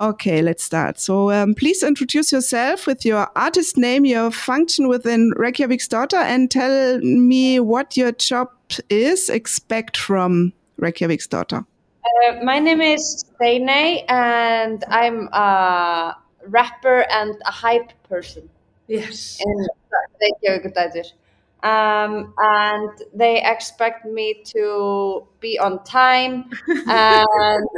Okay, 0.00 0.42
let's 0.42 0.62
start. 0.62 1.00
So 1.00 1.32
um, 1.32 1.54
please 1.54 1.82
introduce 1.82 2.30
yourself 2.30 2.86
with 2.86 3.04
your 3.04 3.28
artist 3.34 3.76
name, 3.76 4.04
your 4.04 4.30
function 4.30 4.86
within 4.86 5.32
Reykjavíkurdætur, 5.36 6.22
and 6.22 6.48
tell 6.48 6.98
me 7.00 7.58
what 7.58 7.96
your 7.96 8.12
job 8.12 8.48
is, 8.88 9.28
expect 9.28 9.96
from 9.96 10.52
Reykjavíkurdætur. 10.80 11.64
Uh, 12.04 12.44
my 12.44 12.60
name 12.60 12.80
is 12.80 13.24
Steiney, 13.40 14.04
and 14.08 14.84
I'm 14.88 15.28
a 15.32 16.16
rapper 16.46 17.04
and 17.10 17.34
a 17.44 17.50
hype 17.50 17.92
person. 18.08 18.48
Yes. 18.86 19.40
In 19.44 19.66
Reykjavík 20.22 21.12
um, 21.62 22.32
and 22.38 22.90
they 23.12 23.42
expect 23.42 24.04
me 24.04 24.42
to 24.44 25.26
be 25.40 25.58
on 25.58 25.82
time 25.82 26.48
and 26.86 27.68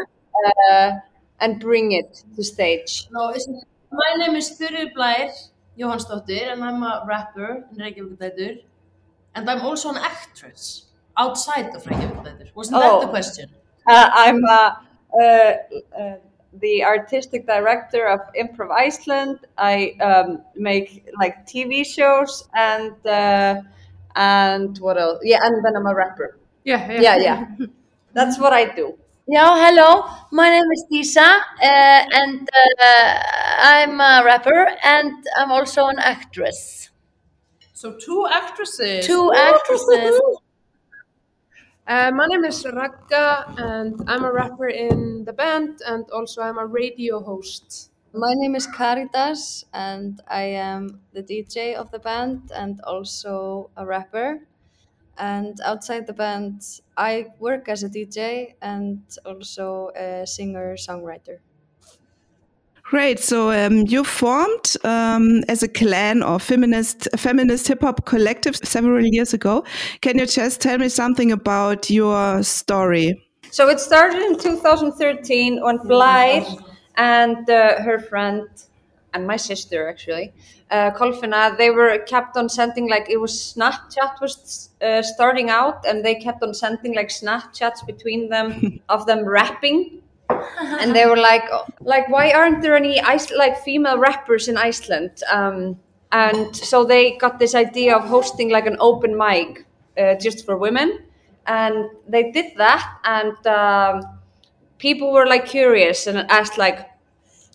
uh, 0.71 0.93
and 1.41 1.61
bring 1.61 1.93
it 1.93 2.23
to 2.37 2.45
stage. 2.45 3.09
No, 3.11 3.35
my 3.91 4.11
name 4.19 4.37
is 4.37 4.51
Þuríður 4.59 4.95
Blær 4.95 5.31
Jóhannsdóttir 5.79 6.53
and 6.53 6.63
I'm 6.63 6.83
a 6.83 7.05
rapper 7.07 7.65
in 7.73 7.79
Reykjavík 7.79 8.65
and 9.35 9.51
I'm 9.51 9.63
also 9.63 9.91
an 9.91 9.97
actress 9.97 10.87
outside 11.17 11.75
of 11.75 11.83
Reykjavík 11.85 12.55
Wasn't 12.55 12.77
oh, 12.77 13.01
that 13.01 13.07
the 13.07 13.11
question? 13.11 13.51
Uh, 13.87 14.11
I'm 14.13 14.45
uh, 14.45 14.71
uh, 15.21 15.53
uh, 15.99 16.17
the 16.61 16.85
artistic 16.85 17.47
director 17.47 18.07
of 18.07 18.21
Improv 18.39 18.71
Iceland. 18.71 19.39
I 19.57 19.97
um, 20.01 20.43
make 20.55 21.07
like 21.19 21.47
TV 21.47 21.87
shows 21.87 22.49
and 22.55 22.95
uh, 23.07 23.63
and 24.17 24.79
what 24.79 24.99
else? 24.99 25.21
Yeah, 25.23 25.39
and 25.43 25.65
then 25.65 25.77
I'm 25.77 25.87
a 25.87 25.95
rapper. 25.95 26.39
Yeah, 26.65 26.93
yeah, 26.93 27.01
yeah. 27.01 27.17
yeah. 27.59 27.67
That's 28.13 28.39
what 28.39 28.53
I 28.53 28.75
do. 28.75 28.99
Yeah, 29.33 29.55
hello. 29.65 30.11
My 30.33 30.49
name 30.49 30.67
is 30.73 30.85
Disa, 30.91 31.23
uh, 31.23 31.39
and 31.63 32.49
uh, 32.51 33.23
I'm 33.63 34.01
a 34.01 34.25
rapper, 34.25 34.67
and 34.83 35.25
I'm 35.39 35.53
also 35.53 35.87
an 35.87 36.01
actress. 36.01 36.91
So 37.73 37.95
two 37.95 38.27
actresses. 38.27 39.07
Two 39.07 39.33
actresses. 39.33 40.19
Uh, 41.87 42.11
my 42.11 42.27
name 42.27 42.45
is 42.45 42.65
Ragga, 42.65 43.55
and 43.57 44.03
I'm 44.09 44.25
a 44.25 44.33
rapper 44.33 44.67
in 44.67 45.25
the 45.25 45.33
band, 45.33 45.79
and 45.87 46.11
also 46.11 46.43
I'm 46.43 46.59
a 46.59 46.67
radio 46.67 47.21
host. 47.21 47.93
My 48.13 48.35
name 48.35 48.57
is 48.57 48.67
Karitas, 48.67 49.63
and 49.73 50.21
I 50.27 50.59
am 50.59 51.03
the 51.13 51.23
DJ 51.23 51.77
of 51.77 51.93
the 51.93 52.01
band 52.01 52.51
and 52.53 52.81
also 52.81 53.71
a 53.77 53.87
rapper. 53.87 54.41
And 55.19 55.61
outside 55.65 56.07
the 56.07 56.13
band, 56.13 56.63
I 56.97 57.27
work 57.39 57.69
as 57.69 57.83
a 57.83 57.89
DJ 57.89 58.55
and 58.63 59.03
also 59.25 59.91
a 59.95 60.27
singer 60.27 60.77
songwriter. 60.77 61.39
Great. 62.91 63.21
So 63.21 63.53
um, 63.53 63.87
you 63.87 64.03
formed 64.03 64.75
um, 64.83 65.45
as 65.47 65.63
a 65.63 65.69
clan 65.69 66.25
or 66.25 66.41
feminist 66.41 67.07
feminist 67.17 67.69
hip 67.69 67.83
hop 67.83 68.05
collective 68.05 68.57
several 68.57 69.05
years 69.07 69.33
ago. 69.33 69.65
Can 70.01 70.19
you 70.19 70.27
just 70.27 70.61
tell 70.61 70.77
me 70.77 70.89
something 70.89 71.31
about 71.31 71.89
your 71.89 72.43
story? 72.43 73.23
So 73.53 73.69
it 73.69 73.79
started 73.79 74.21
in 74.23 74.39
2013 74.39 75.63
when 75.63 75.79
Blær 75.79 76.63
and 76.97 77.49
uh, 77.49 77.81
her 77.81 78.01
friend 78.01 78.49
and 79.15 79.27
my 79.27 79.37
sister 79.37 79.89
actually. 79.89 80.33
Uh, 80.71 80.91
Kolfinna, 80.93 81.57
they 81.59 81.71
were 81.71 81.99
kept 81.99 82.37
on 82.37 82.49
sending 82.49 82.89
like 82.89 83.11
it 83.11 83.17
was 83.17 83.33
Snapchat 83.57 84.21
was 84.21 84.71
uh, 84.83 85.03
starting 85.03 85.51
out, 85.51 85.85
and 85.87 86.05
they 86.05 86.15
kept 86.15 86.43
on 86.43 86.55
sending 86.55 86.95
like 86.95 87.09
Snapchats 87.09 87.85
between 87.87 88.29
them 88.29 88.81
of 88.89 89.07
them 89.07 89.25
rapping, 89.25 90.01
and 90.81 90.95
they 90.95 91.07
were 91.07 91.17
like, 91.17 91.45
like 91.81 92.09
why 92.09 92.31
aren't 92.33 92.63
there 92.63 92.77
any 92.77 93.01
Ice 93.01 93.31
like 93.33 93.59
female 93.59 93.99
rappers 93.99 94.49
in 94.49 94.57
Iceland? 94.57 95.23
Um, 95.31 95.79
and 96.13 96.55
so 96.55 96.85
they 96.85 97.17
got 97.19 97.39
this 97.39 97.55
idea 97.55 97.97
of 97.97 98.05
hosting 98.05 98.51
like 98.51 98.67
an 98.67 98.77
open 98.81 99.17
mic 99.17 99.67
uh, 99.99 100.15
just 100.17 100.45
for 100.45 100.57
women, 100.57 101.01
and 101.47 101.91
they 102.09 102.31
did 102.31 102.57
that, 102.57 102.99
and 103.05 103.47
um, 103.47 104.03
people 104.79 105.13
were 105.13 105.27
like 105.27 105.47
curious 105.47 106.07
and 106.07 106.19
asked 106.31 106.59
like 106.59 106.89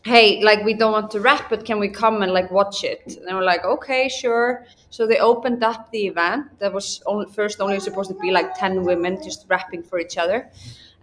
hey 0.06 0.42
like 0.44 0.64
we 0.64 0.74
don't 0.74 0.92
want 0.92 1.10
to 1.12 1.20
rap 1.20 1.50
but 1.50 1.66
can 1.66 1.80
we 1.80 1.90
come 1.90 2.22
and 2.22 2.32
like 2.32 2.52
watch 2.52 2.84
it? 2.84 3.02
And 3.18 3.28
they 3.28 3.34
were 3.34 3.44
like 3.44 3.66
okay 3.66 4.08
sure. 4.08 4.66
So 4.90 5.08
they 5.08 5.18
opened 5.20 5.64
up 5.64 5.92
the 5.92 6.08
event 6.08 6.60
that 6.60 6.72
was 6.72 7.02
only, 7.06 7.26
first 7.32 7.60
only 7.60 7.80
supposed 7.80 8.10
to 8.10 8.16
be 8.16 8.32
like 8.32 8.54
10 8.56 8.84
women 8.84 9.22
just 9.24 9.46
rapping 9.50 9.84
for 9.84 10.00
each 10.00 10.18
other. 10.18 10.50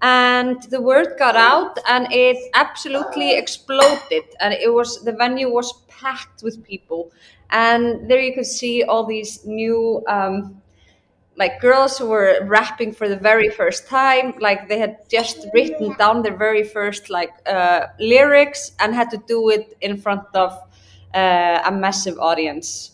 And 0.00 0.62
the 0.64 0.80
word 0.80 1.16
got 1.18 1.36
out 1.36 1.78
and 1.88 2.08
it 2.12 2.38
absolutely 2.54 3.36
exploded. 3.36 4.24
And 4.40 4.54
it 4.54 4.72
was 4.72 5.02
the 5.04 5.12
venue 5.12 5.50
was 5.50 5.72
packed 5.88 6.42
with 6.42 6.64
people. 6.64 7.12
And 7.50 8.10
there 8.10 8.20
you 8.20 8.34
could 8.34 8.46
see 8.46 8.82
all 8.82 9.04
these 9.04 9.44
new 9.44 10.02
um, 10.08 10.61
like 11.36 11.60
girls 11.60 11.98
who 11.98 12.06
were 12.06 12.38
rapping 12.44 12.92
for 12.92 13.08
the 13.08 13.16
very 13.16 13.48
first 13.48 13.86
time 13.88 14.34
like 14.38 14.68
they 14.68 14.78
had 14.78 14.98
just 15.08 15.46
written 15.54 15.94
down 15.96 16.22
their 16.22 16.36
very 16.36 16.62
first 16.62 17.08
like 17.08 17.32
uh, 17.46 17.86
lyrics 17.98 18.72
and 18.80 18.94
had 18.94 19.10
to 19.10 19.16
do 19.26 19.48
it 19.48 19.74
in 19.80 19.96
front 19.96 20.24
of 20.34 20.52
uh, 21.14 21.60
a 21.64 21.72
massive 21.72 22.18
audience. 22.18 22.90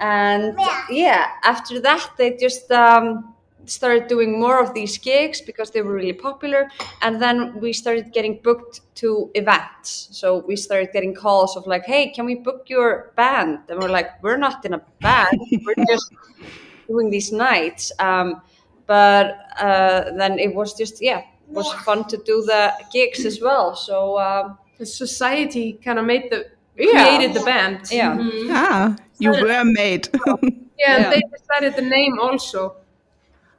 And 0.00 0.58
yeah 0.90 1.28
after 1.42 1.80
that 1.80 2.10
they 2.18 2.36
just 2.36 2.70
um, 2.70 3.34
started 3.66 4.08
doing 4.08 4.38
more 4.38 4.60
of 4.62 4.74
these 4.74 4.98
gigs 4.98 5.40
because 5.40 5.70
they 5.70 5.80
were 5.82 5.92
really 5.94 6.12
popular. 6.12 6.68
And 7.02 7.22
then 7.22 7.58
we 7.60 7.72
started 7.72 8.12
getting 8.12 8.40
booked 8.42 8.80
to 8.96 9.30
events. 9.34 10.08
So 10.12 10.38
we 10.38 10.56
started 10.56 10.90
getting 10.92 11.14
calls 11.14 11.56
of 11.56 11.66
like 11.68 11.84
hey 11.84 12.10
can 12.10 12.26
we 12.26 12.34
book 12.34 12.64
your 12.66 13.12
band? 13.16 13.60
And 13.68 13.78
we're 13.80 13.88
like 13.88 14.20
we're 14.22 14.36
not 14.36 14.64
in 14.64 14.74
a 14.74 14.82
band. 15.00 15.40
We're 15.64 15.84
just 15.88 16.12
doing 16.86 17.10
these 17.10 17.32
nights. 17.32 17.92
Um, 17.98 18.42
but 18.86 19.38
uh, 19.60 20.12
then 20.16 20.38
it 20.38 20.54
was 20.54 20.74
just 20.74 21.02
yeah, 21.02 21.18
it 21.18 21.26
was 21.48 21.72
fun 21.84 22.04
to 22.08 22.16
do 22.18 22.42
the 22.42 22.72
gigs 22.92 23.24
as 23.24 23.40
well. 23.40 23.74
So 23.74 24.18
um, 24.18 24.58
the 24.78 24.86
society 24.86 25.74
kind 25.84 25.98
of 25.98 26.04
made 26.04 26.30
the 26.30 26.46
yeah. 26.76 27.04
created 27.04 27.34
the 27.34 27.44
band. 27.44 27.90
Yeah, 27.90 28.16
mm-hmm. 28.16 28.50
ah, 28.50 28.96
you 29.18 29.30
were 29.30 29.64
made. 29.64 30.08
yeah, 30.26 30.50
yeah, 30.78 31.10
they 31.10 31.22
decided 31.36 31.76
the 31.76 31.88
name 31.88 32.18
also. 32.18 32.76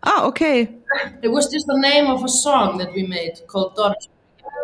Oh, 0.04 0.28
okay. 0.28 0.74
It 1.22 1.28
was 1.28 1.52
just 1.52 1.66
the 1.68 1.78
name 1.80 2.08
of 2.08 2.24
a 2.24 2.30
song 2.30 2.78
that 2.78 2.94
we 2.94 3.06
made 3.06 3.42
called 3.48 3.76
Doris. 3.76 4.08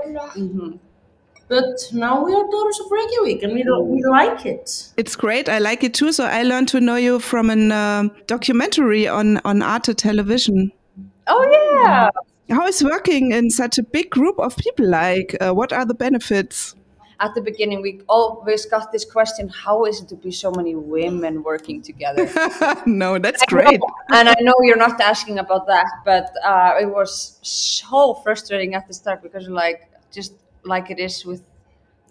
Mm-hmm. 0.08 0.78
But 1.48 1.90
now 1.92 2.24
we 2.24 2.34
are 2.34 2.44
daughters 2.50 2.80
of 2.80 2.92
Reykjavik 2.92 3.44
and 3.44 3.54
we, 3.54 3.64
we 3.64 4.04
like 4.04 4.46
it. 4.46 4.90
It's 4.98 5.16
great. 5.16 5.50
I 5.50 5.60
like 5.60 5.84
it 5.84 5.94
too. 5.94 6.12
So 6.12 6.26
I 6.26 6.44
learned 6.44 6.70
to 6.70 6.80
know 6.80 6.96
you 6.96 7.20
from 7.20 7.50
a 7.50 7.74
uh, 7.74 8.10
documentary 8.28 9.08
on, 9.08 9.38
on 9.46 9.62
Arte 9.62 9.94
Television. 9.94 10.72
Oh, 11.28 11.82
yeah. 11.84 12.10
How 12.50 12.68
is 12.68 12.84
working 12.84 13.32
in 13.32 13.50
such 13.50 13.78
a 13.78 13.84
big 13.84 14.10
group 14.10 14.40
of 14.40 14.56
people 14.58 14.88
like? 14.88 15.36
Uh, 15.40 15.54
what 15.54 15.74
are 15.74 15.86
the 15.86 15.94
benefits? 15.94 16.76
At 17.20 17.36
the 17.36 17.42
beginning, 17.42 17.82
we 17.82 18.02
always 18.10 18.66
got 18.66 18.92
this 18.92 19.06
question 19.06 19.48
how 19.48 19.86
is 19.86 20.02
it 20.02 20.10
to 20.10 20.16
be 20.16 20.32
so 20.32 20.52
many 20.52 20.76
women 20.76 21.42
working 21.44 21.82
together? 21.82 22.30
no, 22.86 23.18
that's 23.18 23.46
great. 23.46 23.80
and 24.10 24.28
I 24.28 24.36
know 24.42 24.54
you're 24.64 24.78
not 24.78 25.00
asking 25.00 25.40
about 25.40 25.68
that, 25.68 25.88
but 26.04 26.34
uh, 26.44 26.74
it 26.82 26.88
was 26.88 27.40
so 27.42 28.16
frustrating 28.16 28.76
at 28.76 28.88
the 28.88 28.94
start 28.94 29.22
because, 29.22 29.48
like, 29.48 29.90
just 30.12 30.34
like 30.64 30.90
it 30.90 31.00
is 31.00 31.26
with 31.26 31.42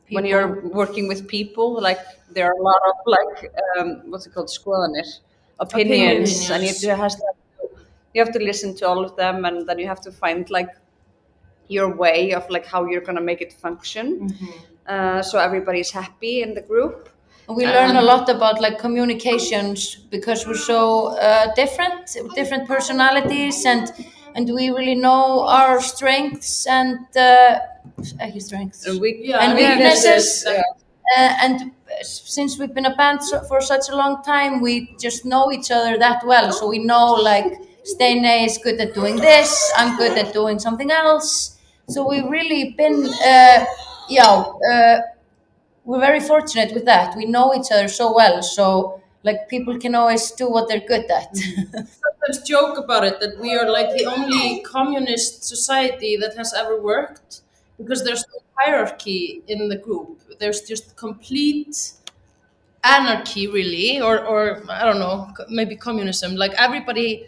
people. 0.07 0.17
when 0.17 0.25
you're 0.25 0.61
working 0.69 1.09
with 1.09 1.27
people 1.29 1.81
like 1.81 2.01
there 2.31 2.47
are 2.47 2.59
a 2.59 2.63
lot 2.63 2.81
of 2.91 2.97
like 3.07 3.53
um, 3.79 4.11
what's 4.11 4.27
it 4.27 4.35
called? 4.35 4.49
Skoðanir 4.49 5.07
opinions, 5.61 6.49
opinions, 6.49 6.51
and 6.51 6.63
you 6.83 6.91
have, 6.91 7.13
to, 7.13 7.25
you 8.15 8.25
have 8.25 8.33
to 8.33 8.39
listen 8.39 8.75
to 8.77 8.89
all 8.89 9.05
of 9.05 9.17
them 9.17 9.45
and 9.45 9.69
then 9.69 9.79
you 9.79 9.87
have 9.87 10.01
to 10.01 10.11
find 10.11 10.51
like 10.51 10.69
your 11.69 11.95
way 11.95 12.33
of 12.33 12.49
like 12.51 12.67
how 12.67 12.85
you're 12.87 13.01
gonna 13.01 13.21
make 13.21 13.41
it 13.41 13.53
function. 13.53 14.29
Mm-hmm. 14.29 14.47
uh, 14.87 15.23
so 15.23 15.39
everybody's 15.39 15.91
happy 15.91 16.43
in 16.43 16.55
the 16.55 16.63
group. 16.63 17.09
We 17.49 17.67
learn 17.67 17.97
a 17.97 18.03
lot 18.03 18.29
about 18.29 18.61
like 18.61 18.79
communications 18.79 19.97
because 19.97 20.47
we're 20.47 20.55
so 20.55 21.19
uh, 21.19 21.53
different 21.55 22.17
different 22.35 22.69
personalities 22.69 23.65
and 23.67 23.93
and 24.35 24.49
we 24.53 24.71
really 24.71 24.95
know 24.95 25.47
our 25.47 25.81
strengths 25.81 26.67
and 26.67 26.99
uh, 27.17 27.59
strengths 28.39 28.87
and, 28.87 29.01
we, 29.01 29.21
yeah, 29.25 29.39
and 29.39 29.55
weaknesses. 29.59 30.45
Yeah. 30.47 30.63
Uh, 31.17 31.37
and 31.43 31.73
since 32.03 32.59
we've 32.59 32.75
been 32.75 32.87
a 32.87 32.97
band 32.97 33.21
for 33.49 33.61
such 33.61 33.89
a 33.91 33.97
long 33.97 34.23
time, 34.23 34.61
we 34.61 34.95
just 34.99 35.25
know 35.25 35.53
each 35.53 35.71
other 35.71 35.99
that 35.99 36.25
well. 36.27 36.53
So 36.53 36.69
we 36.69 36.79
know 36.79 37.13
like 37.15 37.53
Steiney 37.85 38.47
is 38.47 38.59
good 38.59 38.81
at 38.81 38.95
doing 38.95 39.17
this, 39.17 39.73
I'm 39.77 39.97
good 39.97 40.17
at 40.17 40.33
doing 40.33 40.59
something 40.59 40.91
else. 40.91 41.59
So 41.89 42.09
we've 42.09 42.25
really 42.25 42.75
been, 42.79 43.07
uh, 43.27 43.65
yeah, 44.09 44.45
uh, 44.73 45.01
we're 45.85 46.01
very 46.01 46.21
fortunate 46.21 46.73
with 46.73 46.85
that. 46.87 47.17
We 47.17 47.27
know 47.27 47.55
each 47.55 47.73
other 47.73 47.89
so 47.89 48.15
well. 48.15 48.43
So 48.43 49.02
like 49.25 49.49
people 49.49 49.79
can 49.79 49.95
always 49.95 50.31
do 50.33 50.49
what 50.51 50.69
they're 50.69 50.81
good 50.87 51.11
at. 51.11 51.37
Sometimes 51.37 52.43
joke 52.47 52.79
about 52.79 53.05
it 53.05 53.21
that 53.21 53.39
we 53.41 53.55
are 53.55 53.71
like 53.71 53.97
the 53.97 54.07
only 54.07 54.63
communist 54.63 55.45
society 55.45 56.17
that 56.17 56.37
has 56.37 56.53
ever 56.55 56.81
worked 56.81 57.43
because 57.79 58.05
there's 58.05 58.25
no 58.33 58.41
hierarchy 58.57 59.43
in 59.47 59.69
the 59.69 59.77
group. 59.77 60.21
There's 60.39 60.63
just 60.63 60.97
complete 60.97 61.93
anarchy, 62.85 63.47
really, 63.47 64.01
or 64.01 64.25
or 64.25 64.63
I 64.69 64.85
don't 64.85 64.99
know, 64.99 65.29
maybe 65.49 65.77
communism. 65.77 66.35
Like 66.37 66.53
everybody, 66.59 67.27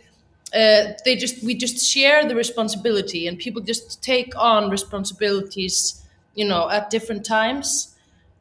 uh, 0.55 0.93
they 1.05 1.17
just 1.17 1.43
we 1.45 1.55
just 1.55 1.85
share 1.87 2.27
the 2.27 2.35
responsibility, 2.35 3.27
and 3.27 3.39
people 3.39 3.63
just 3.63 4.03
take 4.03 4.33
on 4.37 4.71
responsibilities, 4.71 6.03
you 6.35 6.47
know, 6.47 6.69
at 6.71 6.91
different 6.91 7.25
times. 7.25 7.94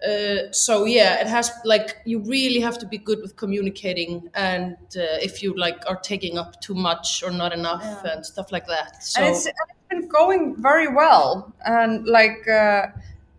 Uh, 0.03 0.51
so 0.51 0.83
yeah, 0.85 1.21
it 1.21 1.27
has 1.27 1.49
like 1.63 1.97
you 2.05 2.19
really 2.19 2.59
have 2.59 2.77
to 2.79 2.85
be 2.85 2.97
good 2.97 3.21
with 3.21 3.37
communicating, 3.37 4.29
and 4.33 4.75
uh, 4.97 5.17
if 5.21 5.41
you 5.41 5.55
like 5.57 5.81
are 5.87 5.95
taking 6.01 6.37
up 6.37 6.59
too 6.59 6.75
much 6.75 7.23
or 7.23 7.31
not 7.31 7.53
enough 7.53 8.03
and 8.03 8.25
stuff 8.25 8.51
like 8.51 8.67
that. 8.67 9.01
So 9.01 9.21
and 9.21 9.29
it's, 9.33 9.45
and 9.45 9.55
it's 9.69 9.87
been 9.89 10.07
going 10.09 10.55
very 10.61 10.89
well. 10.89 11.53
And 11.65 12.05
like 12.05 12.45
uh, 12.49 12.87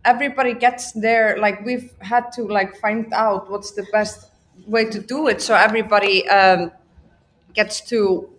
everybody 0.07 0.55
gets 0.55 0.93
there 0.93 1.37
like 1.39 1.65
we've 1.67 1.93
had 2.01 2.33
to 2.33 2.43
like 2.45 2.77
find 2.81 3.13
out 3.13 3.51
what's 3.51 3.73
the 3.73 3.87
best 3.93 4.31
way 4.67 4.87
to 4.87 5.01
do 5.01 5.29
it. 5.29 5.43
So 5.43 5.55
everybody 5.55 6.27
um, 6.31 6.71
gets 7.53 7.83
to 7.91 8.31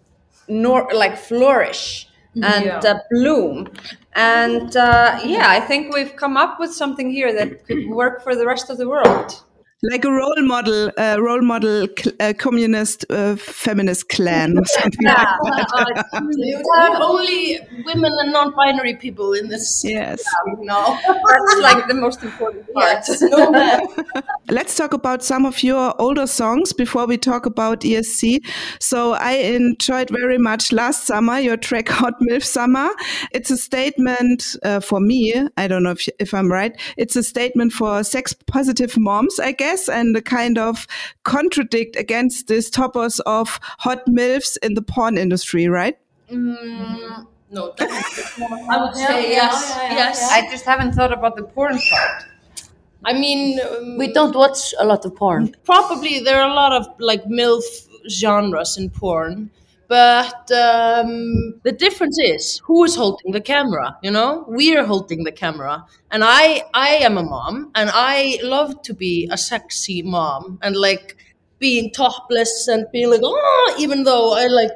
nor- 0.48 0.90
like 0.94 1.16
flourish 1.18 2.10
and 2.36 2.66
Yeah. 2.66 2.80
uh, 2.80 3.00
bloom 3.12 3.68
and 4.16 4.76
uh, 4.78 5.20
yeah 5.24 5.50
i 5.50 5.60
think 5.60 5.94
we've 5.94 6.16
come 6.16 6.38
up 6.38 6.60
with 6.60 6.74
something 6.74 7.10
here 7.12 7.34
that 7.34 7.66
could 7.66 7.88
work 7.90 8.24
for 8.24 8.36
the 8.36 8.46
rest 8.46 8.70
of 8.70 8.78
the 8.78 8.88
world 8.88 9.44
Like 9.92 10.06
a 10.06 10.12
role 10.12 10.42
model, 10.42 10.92
uh, 10.98 11.18
role 11.20 11.42
model 11.42 11.88
cl- 11.98 12.16
uh, 12.20 12.34
communist 12.38 13.06
uh, 13.10 13.36
feminist 13.36 14.10
clan 14.10 14.58
or 14.58 14.66
something 14.66 15.06
like 15.06 15.16
that. 15.44 16.06
you 16.38 16.64
have 16.80 17.02
only 17.02 17.60
women 17.86 18.12
and 18.22 18.32
non-binary 18.32 18.96
people 18.96 19.34
in 19.34 19.50
this. 19.50 19.84
Yes. 19.84 20.24
No. 20.60 20.98
that's 21.08 21.62
like 21.62 21.88
the 21.88 21.94
most 21.94 22.24
important 22.24 22.72
part 22.74 23.04
Yes, 23.08 23.22
no. 23.22 23.88
Let's 24.50 24.76
talk 24.76 24.94
about 24.94 25.24
some 25.24 25.46
of 25.46 25.62
your 25.64 25.94
older 26.00 26.28
songs 26.28 26.72
before 26.74 27.06
we 27.06 27.18
talk 27.18 27.46
about 27.46 27.82
ESC. 27.82 28.40
So 28.80 29.14
I 29.14 29.34
enjoyed 29.34 30.10
very 30.10 30.38
much 30.38 30.72
last 30.72 31.06
summer 31.06 31.40
your 31.40 31.58
track 31.58 31.90
Hot 31.90 32.14
MILF 32.22 32.44
Summer. 32.44 32.90
It's 33.32 33.52
a 33.52 33.58
statement 33.58 34.56
uh, 34.64 34.80
for 34.80 35.00
me. 35.00 35.34
I 35.58 35.68
don't 35.68 35.84
know 35.84 35.92
if, 35.92 36.08
if 36.20 36.34
I'm 36.34 36.52
right. 36.52 36.74
It's 36.98 37.16
a 37.16 37.24
statement 37.24 37.74
for 37.74 38.04
sex 38.04 38.34
positive 38.48 38.98
moms, 38.98 39.40
I 39.40 39.52
guess, 39.52 39.75
and 39.90 40.16
a 40.16 40.22
kind 40.22 40.58
of 40.58 40.88
contradict 41.24 41.96
against 41.96 42.48
this 42.48 42.70
topos 42.70 43.20
of 43.26 43.60
hot 43.80 44.06
MILFs 44.08 44.58
in 44.64 44.74
the 44.74 44.82
porn 44.82 45.18
industry, 45.18 45.68
right? 45.68 45.98
Mm, 46.32 47.28
no, 47.52 47.74
definitely. 47.78 48.58
I 48.70 48.82
would 48.82 48.96
Yeah, 48.98 49.08
say 49.08 49.24
yeah, 49.32 49.38
yes. 49.44 49.76
yeah, 49.78 49.84
yeah, 49.84 49.94
yes. 49.96 50.32
i 50.32 50.42
just 50.50 50.66
haven't 50.66 50.94
thought 50.94 51.14
about 51.14 51.36
the 51.36 51.44
porn 51.44 51.78
part 51.90 52.26
I 53.08 53.14
mean, 53.14 53.60
um, 53.60 53.98
We 54.00 54.12
don't 54.12 54.36
watch 54.36 54.74
a 54.80 54.86
lot 54.86 55.06
of 55.06 55.16
porn. 55.16 55.54
probably 55.64 56.20
there 56.22 56.42
are 56.42 56.50
a 56.50 56.54
lot 56.54 56.74
of 56.74 56.88
like 57.00 57.24
MILF 57.26 57.62
genres 58.10 58.78
in 58.78 58.90
porn, 58.90 59.52
but 59.88 60.52
um, 60.52 61.60
the 61.64 61.72
difference 61.72 62.18
is 62.20 62.60
who 62.66 62.84
is 62.84 62.96
holding 62.96 63.32
the 63.32 63.42
camera. 63.42 63.98
You 64.02 64.12
know, 64.12 64.46
we 64.48 64.76
are 64.76 64.86
holding 64.86 65.24
the 65.24 65.32
camera, 65.32 65.86
and 66.12 66.24
I 66.24 66.64
I 66.74 66.90
am 67.08 67.18
a 67.18 67.24
mom, 67.24 67.72
and 67.76 67.90
I 67.94 68.40
love 68.44 68.82
to 68.84 68.94
be 68.94 69.28
a 69.32 69.38
sexy 69.38 70.02
mom, 70.02 70.60
and 70.62 70.76
like 70.76 71.18
being 71.60 71.92
topless 71.92 72.68
and 72.68 72.86
being 72.92 73.10
like 73.10 73.22
oh, 73.24 73.76
even 73.80 74.04
though 74.04 74.34
I 74.34 74.48
like 74.48 74.76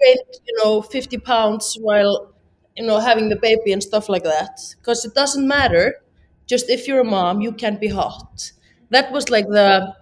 gained 0.00 0.20
you 0.46 0.54
know 0.62 0.82
fifty 0.82 1.18
pounds 1.18 1.76
while 1.80 2.32
you 2.76 2.84
know 2.86 2.98
having 2.98 3.28
the 3.28 3.36
baby 3.36 3.72
and 3.72 3.82
stuff 3.82 4.08
like 4.08 4.24
that, 4.24 4.58
because 4.78 5.04
it 5.04 5.14
doesn't 5.14 5.46
matter. 5.46 5.96
Just 6.46 6.68
if 6.68 6.86
you're 6.86 7.00
a 7.00 7.04
mom, 7.04 7.40
you 7.40 7.52
can 7.52 7.78
be 7.78 7.88
hot. 7.88 8.52
That 8.90 9.12
was 9.12 9.30
like 9.30 9.46
the 9.46 9.94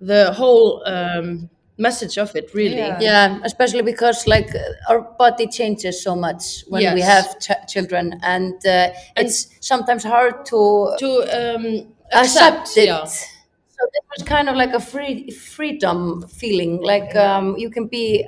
the 0.00 0.32
whole 0.32 0.82
um, 0.86 1.48
message 1.78 2.16
of 2.18 2.34
it, 2.36 2.54
really. 2.54 2.76
Yeah. 2.78 2.98
Yeah, 3.00 3.38
especially 3.44 3.82
because 3.82 4.26
like 4.26 4.48
our 4.88 5.00
body 5.18 5.46
changes 5.46 6.02
so 6.02 6.14
much 6.16 6.64
when 6.68 6.94
we 6.94 7.00
have 7.02 7.38
ch- 7.38 7.66
children, 7.68 8.18
and 8.22 8.54
uh, 8.66 8.90
it's 9.16 9.48
sometimes 9.60 10.02
hard 10.04 10.44
to 10.46 10.94
To 10.98 11.08
um, 11.38 11.64
accept, 12.12 12.68
accept, 12.68 12.76
it. 12.78 12.86
yeah. 12.86 13.04
So 13.04 13.84
this 13.92 14.02
was 14.16 14.26
kind 14.26 14.48
of 14.48 14.56
like 14.56 14.72
a 14.72 14.80
free 14.80 15.30
freedom 15.30 16.26
feeling, 16.28 16.80
like 16.82 17.14
um, 17.14 17.56
you 17.58 17.68
can 17.70 17.86
be 17.88 18.26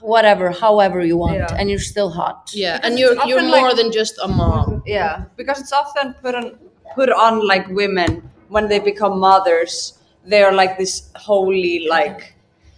whatever, 0.00 0.50
however 0.50 1.04
you 1.04 1.16
want, 1.16 1.34
Yeah. 1.36 1.56
and 1.58 1.68
you're 1.70 1.78
still 1.78 2.10
hot. 2.10 2.50
Yeah, 2.54 2.76
Because 2.76 2.90
and 2.90 2.98
you're 2.98 3.26
you're 3.26 3.42
more 3.42 3.68
like- 3.68 3.76
than 3.76 3.92
just 3.92 4.18
a 4.22 4.28
mom. 4.28 4.82
yeah 4.86 5.24
because 5.36 5.60
it's 5.60 5.72
often 5.72 6.14
put 6.22 6.34
on 6.34 6.58
put 6.94 7.10
on 7.10 7.46
like 7.46 7.68
women 7.68 8.30
when 8.48 8.68
they 8.68 8.78
become 8.78 9.18
mothers 9.18 9.98
they're 10.24 10.52
like 10.52 10.78
this 10.78 11.10
holy 11.16 11.86
like 11.88 12.34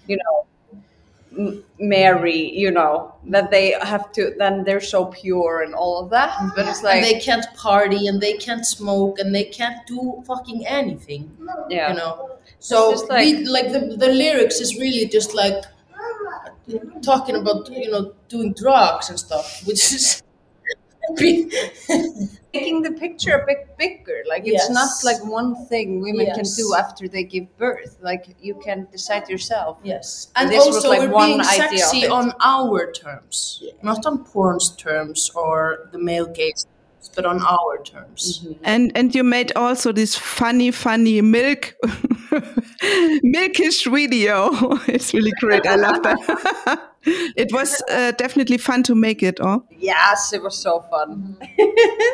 you 0.07 0.17
know 0.17 0.47
mary 1.79 2.51
you 2.55 2.71
know 2.71 3.15
that 3.25 3.51
they 3.51 3.75
have 3.83 4.13
to 4.13 4.35
then 4.39 4.65
they're 4.65 4.81
so 4.81 5.07
pure 5.07 5.63
and 5.63 5.75
all 5.75 5.99
of 6.05 6.11
that 6.11 6.31
but 6.55 6.69
it's 6.69 6.83
like 6.83 6.97
and 6.97 7.05
they 7.05 7.19
can't 7.21 7.47
party 7.57 8.07
and 8.07 8.21
they 8.21 8.35
can't 8.35 8.67
smoke 8.67 9.19
and 9.19 9.35
they 9.35 9.45
can't 9.45 9.87
do 9.87 10.23
fucking 10.27 10.67
anything. 10.67 11.31
yeah 11.71 11.89
You 11.91 11.97
know. 11.97 12.29
So 12.59 12.91
like- 13.09 13.25
we, 13.25 13.45
like 13.47 13.73
the 13.73 13.97
the 13.97 14.09
lyrics 14.09 14.61
is 14.61 14.77
really 14.79 15.07
just 15.07 15.35
like 15.35 15.65
talking 17.03 17.37
about 17.37 17.71
you 17.71 17.91
know 17.91 18.13
doing 18.29 18.53
drugs 18.53 19.09
and 19.11 19.19
stuff, 19.19 19.63
which 19.67 19.93
is 19.93 20.23
making 22.55 22.83
the 22.83 22.93
picture 22.99 23.39
a 23.39 23.47
bit 23.47 23.77
bigger 23.79 24.23
like 24.29 24.43
it's 24.47 24.71
not 24.71 24.89
like 25.05 25.23
one 25.25 25.67
thing 25.67 26.01
women 26.01 26.27
can 26.27 26.45
do 26.57 26.75
after 26.79 27.09
they 27.09 27.25
give 27.25 27.47
birth 27.57 27.97
like 28.03 28.37
you 28.41 28.55
can 28.55 28.87
decide 28.91 29.29
yourself. 29.29 29.79
Yes, 29.83 30.29
And 30.37 30.49
and, 30.49 30.53
this 30.53 30.67
was, 30.67 30.77
also 30.77 30.91
like, 30.91 31.01
we're 31.01 31.09
one 31.09 31.29
being 31.29 31.41
idea 31.41 31.79
sexy 31.79 32.07
on 32.07 32.33
our 32.41 32.93
terms, 32.93 33.63
not 33.83 34.05
on 34.07 34.25
porn's 34.25 34.77
terms 34.77 35.31
or 35.35 35.89
the 35.93 35.99
male 35.99 36.27
gaze, 36.27 36.67
but 37.09 37.25
on 37.25 37.43
our 37.43 37.83
terms. 37.83 38.47
And 38.63 38.93
and 38.95 39.15
you 39.15 39.25
made 39.25 39.53
also 39.57 39.93
this 39.93 40.17
funny, 40.17 40.71
funny 40.71 41.21
milk 41.21 41.75
milkish 43.25 43.91
video. 43.91 44.51
it's 44.89 45.13
really 45.15 45.33
great. 45.41 45.67
I 45.67 45.77
love 45.77 46.03
that. 46.03 46.91
it 47.37 47.53
was 47.53 47.83
uh, 47.91 48.13
definitely 48.13 48.59
fun 48.59 48.83
to 48.85 48.95
make 48.95 49.23
it. 49.23 49.39
Oh, 49.41 49.65
Yes, 49.79 50.33
it 50.33 50.43
was 50.43 50.57
so 50.57 50.81
fun. 50.91 51.37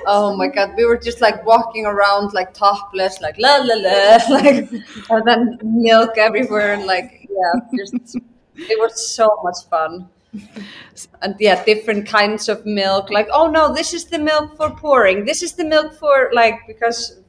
oh 0.06 0.36
my 0.36 0.48
god, 0.48 0.70
we 0.76 0.84
were 0.84 0.98
just 0.98 1.20
like 1.20 1.44
walking 1.44 1.86
around 1.86 2.32
like 2.32 2.54
topless, 2.54 3.20
like 3.20 3.36
la 3.38 3.56
la 3.56 3.74
la, 3.74 4.18
like 4.30 4.70
and 5.10 5.26
then 5.26 5.58
milk 5.62 6.16
everywhere, 6.16 6.72
and 6.74 6.86
like 6.86 7.28
yeah, 7.30 7.60
just 7.76 8.16
it 8.56 8.78
was 8.80 9.08
so 9.14 9.28
much 9.42 9.58
fun. 9.70 10.08
And 11.22 11.34
yeah, 11.38 11.64
different 11.64 12.06
kinds 12.06 12.48
of 12.48 12.64
milk. 12.66 13.10
Like 13.10 13.28
oh 13.32 13.48
no, 13.48 13.72
this 13.74 13.94
is 13.94 14.06
the 14.06 14.18
milk 14.18 14.56
for 14.56 14.70
pouring. 14.70 15.24
This 15.24 15.42
is 15.42 15.52
the 15.54 15.64
milk 15.64 15.94
for 15.94 16.30
like 16.32 16.60
because 16.66 17.20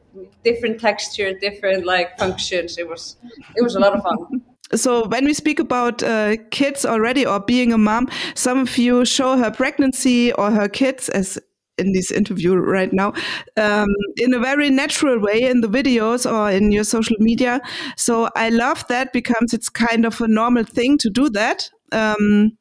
different 0.43 0.79
texture, 0.79 1.33
different 1.33 1.85
like 1.85 2.17
functions. 2.17 2.77
It 2.77 2.87
was 2.87 3.17
it 3.55 3.61
was 3.63 3.75
a 3.75 3.79
lot 3.79 3.95
of 3.95 4.03
fun. 4.03 4.41
so 4.75 5.07
when 5.07 5.25
we 5.25 5.33
speak 5.33 5.59
about 5.59 6.03
uh, 6.03 6.37
kids 6.51 6.85
already 6.85 7.25
or 7.25 7.39
being 7.39 7.73
a 7.73 7.77
mom, 7.77 8.09
some 8.35 8.59
of 8.59 8.77
you 8.77 9.05
show 9.05 9.37
her 9.37 9.51
pregnancy 9.51 10.33
or 10.33 10.51
her 10.51 10.67
kids 10.67 11.09
as 11.09 11.39
in 11.79 11.93
this 11.93 12.11
interview 12.11 12.55
right 12.55 12.91
now 12.91 13.13
um, 13.57 13.87
in 14.17 14.33
a 14.33 14.39
very 14.39 14.69
natural 14.69 15.19
way 15.19 15.41
in 15.41 15.61
the 15.61 15.67
videos 15.67 16.29
or 16.29 16.51
in 16.51 16.71
your 16.71 16.83
social 16.83 17.15
media. 17.19 17.61
So 17.95 18.29
I 18.35 18.49
love 18.49 18.85
that 18.89 19.13
because 19.13 19.53
it's 19.53 19.69
kind 19.69 20.05
of 20.05 20.19
a 20.21 20.27
normal 20.27 20.65
thing 20.65 20.97
to 20.99 21.09
do 21.09 21.29
that. 21.29 21.69
Um, 21.91 22.57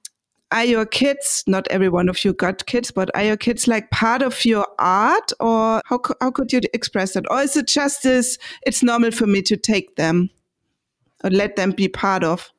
are 0.51 0.65
your 0.65 0.87
kids 0.87 1.45
not 1.47 1.69
every 1.69 1.89
one 1.89 2.09
of 2.09 2.25
you 2.25 2.33
got 2.33 2.65
kids 2.67 2.91
but 2.91 3.11
are 3.15 3.25
your 3.25 3.37
kids 3.37 3.69
like 3.69 3.91
part 3.91 4.23
of 4.23 4.45
your 4.45 4.67
art 4.79 5.33
or 5.41 5.83
how, 5.85 6.01
how 6.21 6.31
could 6.31 6.53
you 6.53 6.61
express 6.73 7.13
that 7.13 7.31
or 7.31 7.41
is 7.41 7.57
it 7.57 7.67
just 7.67 8.03
this 8.03 8.39
it's 8.63 8.83
normal 8.83 9.11
for 9.11 9.27
me 9.27 9.43
to 9.43 9.57
take 9.57 9.97
them 9.97 10.31
or 11.25 11.31
let 11.31 11.57
them 11.57 11.73
be 11.73 11.89
part 11.89 12.25
of? 12.25 12.51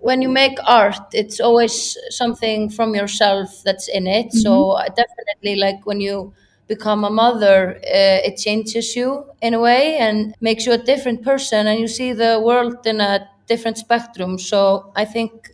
When 0.00 0.20
you 0.20 0.28
make 0.28 0.58
art 0.66 1.00
it's 1.12 1.40
always 1.40 1.96
something 2.10 2.68
from 2.70 2.94
yourself 2.94 3.62
that's 3.64 3.88
in 3.88 4.06
it. 4.06 4.32
So 4.32 4.78
definitely 4.88 5.56
like 5.56 5.86
when 5.86 6.00
you 6.00 6.34
become 6.66 7.04
a 7.04 7.10
mother 7.10 7.76
uh, 7.76 8.28
it 8.28 8.36
changes 8.36 8.96
you 8.96 9.24
in 9.40 9.54
a 9.54 9.60
way 9.60 9.96
and 9.98 10.34
makes 10.40 10.66
you 10.66 10.72
a 10.72 10.78
different 10.78 11.22
person 11.22 11.68
and 11.68 11.78
you 11.78 11.86
see 11.86 12.12
the 12.12 12.40
world 12.44 12.84
in 12.86 13.00
a 13.00 13.28
different 13.46 13.78
spectrum. 13.78 14.38
So 14.38 14.92
i 14.96 15.04
think 15.04 15.52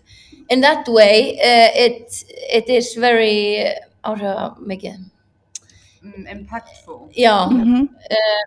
in 0.53 0.61
that 0.61 0.87
way 0.89 1.39
uh, 1.51 1.71
it 1.87 2.25
it 2.59 2.69
is 2.69 2.95
very 2.95 3.67
uh, 3.67 3.75
how 4.05 4.15
to 4.15 4.55
make 4.61 4.85
it 4.85 5.01
Mm, 6.05 6.27
impactful. 6.27 7.13
yeah 7.15 7.45
uh, 8.11 8.43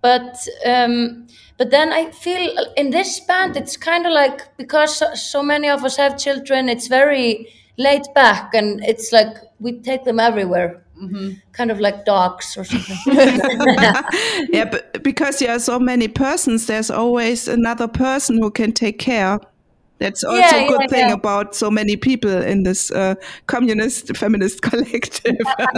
but 0.00 0.36
um 0.64 1.26
but 1.58 1.68
then 1.70 1.92
i 1.92 2.08
feel 2.12 2.44
in 2.76 2.90
this 2.90 3.18
band 3.28 3.56
it's 3.56 3.76
kind 3.76 4.06
of 4.06 4.12
like 4.12 4.56
because 4.56 4.98
so, 4.98 5.12
so 5.14 5.42
many 5.42 5.68
of 5.68 5.84
us 5.84 5.96
have 5.96 6.16
children 6.16 6.68
it's 6.68 6.86
very 6.86 7.48
laid 7.76 8.02
back 8.14 8.54
and 8.54 8.84
it's 8.84 9.10
like 9.10 9.34
we 9.58 9.80
take 9.80 10.04
them 10.04 10.20
everywhere 10.20 10.84
kind 11.52 11.70
of 11.70 11.80
like 11.80 12.04
dogs 12.04 12.56
or 12.56 12.64
something. 12.64 12.96
yeah, 14.52 14.64
but 14.70 15.02
because 15.02 15.38
there 15.40 15.50
are 15.50 15.58
so 15.58 15.78
many 15.78 16.08
persons, 16.08 16.66
there's 16.66 16.90
always 16.90 17.48
another 17.48 17.88
person 17.88 18.38
who 18.40 18.50
can 18.50 18.72
take 18.72 18.98
care. 19.00 19.40
That's 20.02 20.24
also 20.24 20.38
Yeah, 20.38 20.64
a 20.64 20.68
good 20.68 20.80
yeah, 20.82 20.86
thing 20.88 21.08
yeah. 21.08 21.20
about 21.20 21.54
so 21.54 21.70
many 21.70 21.96
people 21.96 22.30
in 22.30 22.64
this 22.64 22.90
uh, 22.90 23.14
communist 23.46 24.16
feminist 24.16 24.62
collective. 24.68 25.36
yeah, 25.58 25.68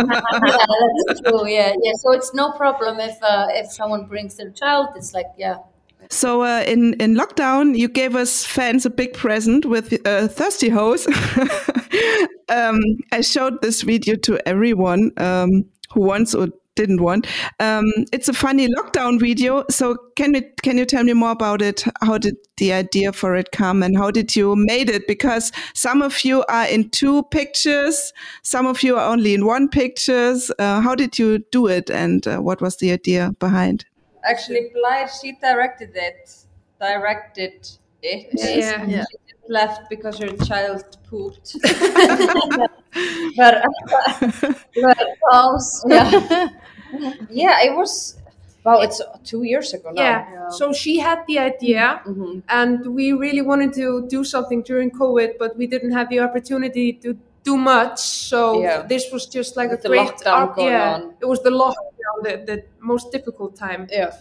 that's 1.06 1.20
true. 1.20 1.46
Yeah, 1.46 1.74
yeah. 1.82 1.94
So 2.02 2.12
it's 2.12 2.32
no 2.34 2.52
problem 2.52 3.00
if 3.00 3.16
uh, 3.22 3.48
if 3.50 3.70
someone 3.70 4.06
brings 4.06 4.36
their 4.36 4.50
child. 4.50 4.88
It's 4.96 5.12
like 5.12 5.30
yeah, 5.36 5.58
so 6.10 6.42
uh, 6.42 6.64
in 6.66 6.94
in 6.94 7.14
lockdown, 7.14 7.76
you 7.76 7.88
gave 7.88 8.14
us 8.16 8.44
fans 8.44 8.86
a 8.86 8.90
big 8.90 9.14
present 9.14 9.64
with 9.64 9.94
uh, 10.06 10.28
thirsty 10.28 10.68
hose. 10.68 11.06
um, 12.48 12.80
I 13.12 13.20
showed 13.20 13.62
this 13.62 13.82
video 13.82 14.16
to 14.16 14.38
everyone 14.48 15.12
um, 15.16 15.64
who 15.92 16.00
wants 16.02 16.34
or 16.34 16.48
didn't 16.76 17.00
want. 17.00 17.26
Um, 17.60 17.84
it's 18.12 18.28
a 18.28 18.32
funny 18.32 18.68
lockdown 18.68 19.20
video. 19.20 19.64
So 19.70 19.96
can 20.16 20.34
you 20.34 20.42
can 20.62 20.78
you 20.78 20.84
tell 20.84 21.04
me 21.04 21.12
more 21.12 21.30
about 21.30 21.62
it? 21.62 21.84
How 22.02 22.18
did 22.18 22.36
the 22.56 22.72
idea 22.72 23.12
for 23.12 23.34
it 23.36 23.52
come, 23.52 23.82
and 23.82 23.96
how 23.96 24.10
did 24.10 24.36
you 24.36 24.54
made 24.56 24.90
it? 24.90 25.06
Because 25.06 25.52
some 25.74 26.02
of 26.02 26.24
you 26.24 26.44
are 26.48 26.66
in 26.66 26.90
two 26.90 27.22
pictures, 27.24 28.12
some 28.42 28.66
of 28.66 28.82
you 28.82 28.96
are 28.96 29.12
only 29.12 29.34
in 29.34 29.44
one 29.44 29.68
pictures. 29.68 30.50
Uh, 30.58 30.80
how 30.80 30.94
did 30.94 31.18
you 31.18 31.38
do 31.50 31.66
it, 31.66 31.90
and 31.90 32.26
uh, 32.26 32.38
what 32.38 32.60
was 32.60 32.76
the 32.78 32.92
idea 32.92 33.32
behind? 33.38 33.84
Actually, 34.24 34.70
Blær, 34.74 35.08
she 35.20 35.32
directed 35.40 35.90
it. 35.94 36.34
Directed 36.80 37.68
it. 38.02 38.28
Yeah. 38.32 38.84
She 38.84 38.96
just 38.96 39.08
left 39.48 39.88
because 39.90 40.18
your 40.20 40.32
child 40.38 40.84
pooped. 41.08 41.56
but, 43.36 43.64
but 44.82 44.98
False. 45.30 45.84
Yeah. 45.88 46.48
yeah, 47.30 47.62
it 47.62 47.74
was. 47.76 48.16
Wow, 48.64 48.80
it's 48.80 49.02
two 49.24 49.42
years 49.42 49.74
ago 49.74 49.90
now. 49.90 50.02
Yeah. 50.02 50.48
So 50.48 50.72
she 50.72 50.98
had 50.98 51.18
the 51.28 51.38
idea, 51.38 52.00
Mhm. 52.06 52.42
and 52.48 52.86
we 52.94 53.12
really 53.12 53.42
wanted 53.42 53.74
to 53.74 54.06
do 54.08 54.24
something 54.24 54.62
during 54.62 54.90
COVID, 54.90 55.36
but 55.38 55.54
we 55.58 55.66
didn't 55.66 55.92
have 55.92 56.08
the 56.08 56.20
opportunity 56.20 56.94
to 57.04 57.14
do 57.42 57.58
much. 57.58 57.98
So 58.00 58.62
Yeah. 58.62 58.86
this 58.88 59.12
was 59.12 59.26
just 59.26 59.54
like 59.58 59.68
With 59.70 59.80
a 59.80 59.82
the 59.82 59.88
great 59.90 60.08
lockdown 60.08 60.40
op- 60.48 60.56
going 60.56 60.68
yeah, 60.72 60.94
on. 60.94 61.14
It 61.20 61.26
was 61.26 61.42
the 61.42 61.50
lockdown, 61.50 62.16
the, 62.22 62.32
the 62.50 62.64
most 62.80 63.12
difficult 63.12 63.54
time. 63.54 63.86
Yeah. 63.90 64.12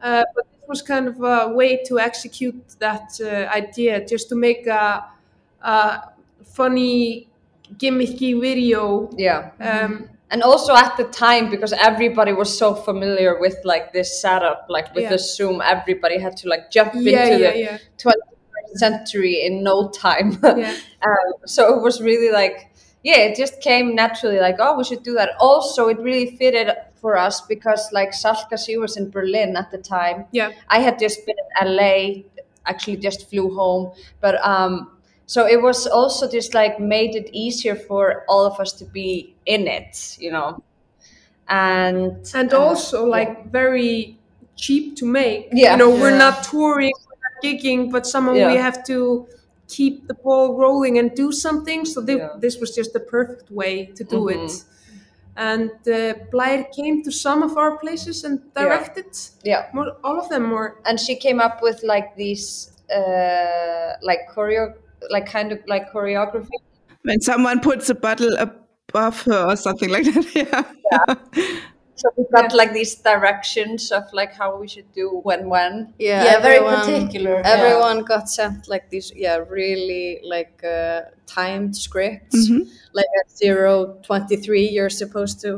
Uh, 0.00 0.24
but 0.34 0.44
this 0.50 0.59
was 0.70 0.82
kind 0.82 1.06
of 1.08 1.20
a 1.22 1.52
way 1.52 1.82
to 1.88 1.98
execute 2.00 2.56
that 2.78 3.08
uh, 3.20 3.28
idea, 3.62 4.06
just 4.06 4.28
to 4.30 4.36
make 4.36 4.66
a, 4.66 5.04
a 5.62 6.02
funny, 6.44 7.28
gimmicky 7.76 8.40
video. 8.40 9.10
Yeah. 9.16 9.50
Um, 9.60 10.08
And 10.32 10.44
also 10.44 10.72
at 10.76 10.96
the 10.96 11.06
time, 11.26 11.50
because 11.50 11.72
everybody 11.72 12.32
was 12.32 12.56
so 12.56 12.68
familiar 12.74 13.40
with 13.40 13.56
like 13.64 13.92
this 13.92 14.20
setup, 14.22 14.66
like 14.68 14.94
with 14.94 15.04
Yeah. 15.04 15.10
the 15.10 15.18
Zoom, 15.18 15.60
everybody 15.60 16.20
had 16.20 16.36
to 16.42 16.48
like 16.48 16.70
jump 16.70 16.92
yeah, 16.94 17.24
into 17.24 17.38
yeah, 17.42 17.50
the 17.52 17.58
yeah, 17.58 17.78
21st 17.98 18.78
century 18.78 19.44
in 19.46 19.64
no 19.64 19.88
time. 19.88 20.38
um, 20.44 21.28
so 21.46 21.60
it 21.76 21.82
was 21.82 22.00
really 22.00 22.30
like 22.32 22.70
yeah 23.02 23.16
it 23.16 23.36
just 23.36 23.60
came 23.60 23.94
naturally 23.94 24.38
like 24.38 24.56
oh 24.58 24.76
we 24.76 24.84
should 24.84 25.02
do 25.02 25.14
that 25.14 25.30
also 25.40 25.88
it 25.88 25.98
really 25.98 26.36
fitted 26.36 26.68
for 27.00 27.16
us 27.16 27.40
because 27.42 27.88
like 27.92 28.10
Salka 28.12 28.56
she 28.64 28.76
was 28.76 28.96
in 28.96 29.10
Berlin 29.10 29.56
at 29.56 29.70
the 29.70 29.78
time 29.78 30.26
Yeah. 30.32 30.50
I 30.68 30.80
had 30.80 30.98
just 30.98 31.24
been 31.26 31.36
in 31.38 31.66
LA 31.76 32.24
actually 32.66 32.96
just 32.98 33.28
flew 33.30 33.54
home 33.54 33.92
but 34.20 34.34
um 34.46 34.90
so 35.26 35.46
it 35.46 35.62
was 35.62 35.86
also 35.86 36.28
just 36.28 36.54
like 36.54 36.78
made 36.80 37.14
it 37.16 37.30
easier 37.32 37.74
for 37.76 38.24
all 38.28 38.44
of 38.44 38.58
us 38.60 38.72
to 38.74 38.84
be 38.84 39.34
in 39.46 39.66
it 39.66 40.16
you 40.20 40.30
know 40.30 40.62
and 41.48 42.30
and 42.34 42.52
uh, 42.52 42.60
also 42.60 43.04
like 43.06 43.50
very 43.50 44.16
cheap 44.56 44.96
to 44.96 45.06
make. 45.06 45.48
Yeah. 45.52 45.72
You 45.72 45.78
know, 45.78 45.90
we're 45.90 46.10
Yeah. 46.10 46.18
not 46.18 46.44
touring, 46.44 46.92
we're 47.08 47.16
not 47.28 47.42
gigging, 47.42 47.90
but 47.90 48.06
somehow 48.06 48.34
we 48.34 48.56
have 48.56 48.84
to 48.86 49.26
keep 49.68 50.06
the 50.06 50.14
ball 50.14 50.56
rolling 50.58 50.98
and 50.98 51.14
do 51.14 51.32
something. 51.32 51.84
So 51.86 52.04
thi- 52.04 52.16
Yeah. 52.18 52.28
this 52.38 52.58
was 52.60 52.74
just 52.74 52.92
the 52.92 53.00
perfect 53.00 53.50
way 53.50 53.86
to 53.96 54.04
do 54.04 54.28
it. 54.28 54.64
And 55.36 55.70
uh, 55.86 56.14
Blær 56.32 56.70
came 56.72 57.02
to 57.04 57.12
some 57.12 57.42
of 57.42 57.56
our 57.56 57.78
places 57.78 58.24
and 58.24 58.40
directed 58.54 59.06
yeah 59.44 59.68
more, 59.72 59.96
all 60.04 60.18
of 60.18 60.28
them 60.28 60.44
more. 60.48 60.80
and 60.84 60.98
she 60.98 61.16
came 61.16 61.40
up 61.40 61.62
with 61.62 61.82
like 61.82 62.16
these 62.16 62.72
uh 62.94 63.92
like 64.02 64.20
choreo 64.34 64.74
like 65.10 65.26
kind 65.26 65.52
of 65.52 65.58
like 65.66 65.90
choreography 65.92 66.48
when 67.02 67.20
someone 67.20 67.60
puts 67.60 67.88
a 67.88 67.94
bottle 67.94 68.36
above 68.36 69.22
her 69.22 69.46
or 69.46 69.56
something 69.56 69.90
like 69.90 70.04
that. 70.04 70.66
Yeah. 70.92 71.14
So 72.00 72.08
we 72.16 72.24
got 72.32 72.54
like 72.54 72.72
these 72.72 72.94
directions 72.94 73.92
of 73.92 74.04
like 74.12 74.32
how 74.40 74.58
we 74.60 74.66
should 74.68 74.90
do 74.92 75.20
when 75.22 75.48
when. 75.54 75.92
Yeah, 75.98 76.24
Yeah, 76.24 76.38
very 76.40 76.56
everyone- 76.56 76.80
particular, 76.80 77.34
yeah. 77.40 77.50
Everyone 77.56 77.98
got 78.12 78.28
sent 78.28 78.68
like 78.68 78.84
these, 78.90 79.12
yeah, 79.24 79.36
really 79.58 80.20
like 80.24 80.56
uh, 80.64 81.00
timed 81.26 81.76
scripts. 81.76 82.48
Mhm. 82.48 82.60
Like 82.98 83.10
at 83.20 83.30
zero 83.42 83.98
twenty 84.08 84.36
three, 84.36 84.66
you're 84.76 84.90
supposed 85.02 85.40
to 85.44 85.50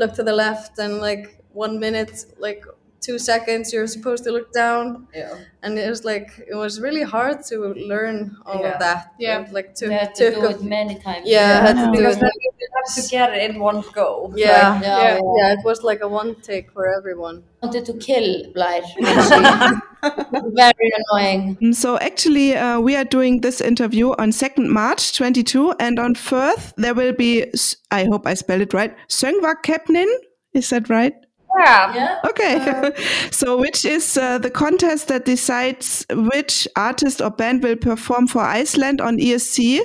look 0.00 0.12
to 0.18 0.22
the 0.22 0.32
left, 0.44 0.78
and 0.78 0.92
like 1.00 1.26
one 1.52 1.80
minute, 1.80 2.26
like 2.38 2.62
two 3.06 3.18
seconds, 3.18 3.72
you're 3.72 3.86
supposed 3.96 4.22
to 4.26 4.30
look 4.36 4.48
down. 4.52 4.84
Yeah. 5.14 5.34
And 5.62 5.72
it 5.78 5.88
was 5.94 6.02
like 6.12 6.28
it 6.52 6.56
was 6.64 6.72
really 6.86 7.02
hard 7.16 7.36
to 7.50 7.56
learn 7.92 8.16
all 8.46 8.60
Yeah. 8.62 8.72
of 8.72 8.78
that. 8.86 9.00
Yeah. 9.26 9.42
It, 9.42 9.52
like 9.58 9.68
took 9.78 9.88
We 9.90 9.94
had 10.04 10.14
to 10.20 10.26
do 10.34 10.44
it 10.54 10.60
many 10.78 10.94
times. 11.06 11.24
yeah, 11.36 11.60
I 11.62 11.66
had 11.68 11.76
to 11.82 11.86
do 11.86 11.98
Because 11.98 12.16
it. 12.16 12.20
then 12.24 12.34
you 12.44 12.50
have 12.78 12.90
to 12.98 13.02
get 13.16 13.28
it 13.36 13.40
in 13.50 13.54
one 13.70 13.80
go. 14.00 14.08
Yeah, 14.36 14.46
Yeah, 14.46 14.80
yeah, 14.80 15.20
yeah. 15.38 15.52
It 15.56 15.62
was 15.70 15.78
like 15.90 16.00
a 16.08 16.08
one 16.20 16.30
take 16.48 16.66
for 16.74 16.84
everyone. 16.98 17.36
wanted 17.62 17.84
to 17.90 17.94
kill 18.08 18.28
Blær. 18.54 18.82
Very 20.62 20.90
annoying. 21.00 21.56
Mm, 21.62 21.74
So 21.74 21.98
actually, 21.98 22.54
uh, 22.56 22.78
we 22.80 22.96
are 22.96 23.04
doing 23.04 23.40
this 23.40 23.60
interview 23.60 24.08
on 24.18 24.30
2nd 24.30 24.68
March 24.68 25.16
22, 25.16 25.74
and 25.80 25.98
on 25.98 26.14
4th 26.14 26.72
there 26.76 26.94
will 26.94 27.12
be, 27.12 27.44
I 27.90 28.04
hope 28.04 28.26
I 28.26 28.34
spelled 28.34 28.62
it 28.62 28.74
right, 28.74 28.94
Söngva 29.08 29.54
Kepnin. 29.64 30.06
Is 30.52 30.70
that 30.70 30.88
right? 30.88 31.14
Yeah. 31.58 31.94
Yeah. 31.94 32.20
Okay. 32.28 32.92
so, 33.30 33.56
which 33.56 33.84
is 33.84 34.16
uh, 34.16 34.38
the 34.38 34.50
contest 34.50 35.08
that 35.08 35.24
decides 35.24 36.04
which 36.10 36.68
artist 36.76 37.20
or 37.20 37.30
band 37.30 37.62
will 37.62 37.76
perform 37.76 38.26
for 38.26 38.42
Iceland 38.42 39.00
on 39.00 39.18
ESC 39.18 39.80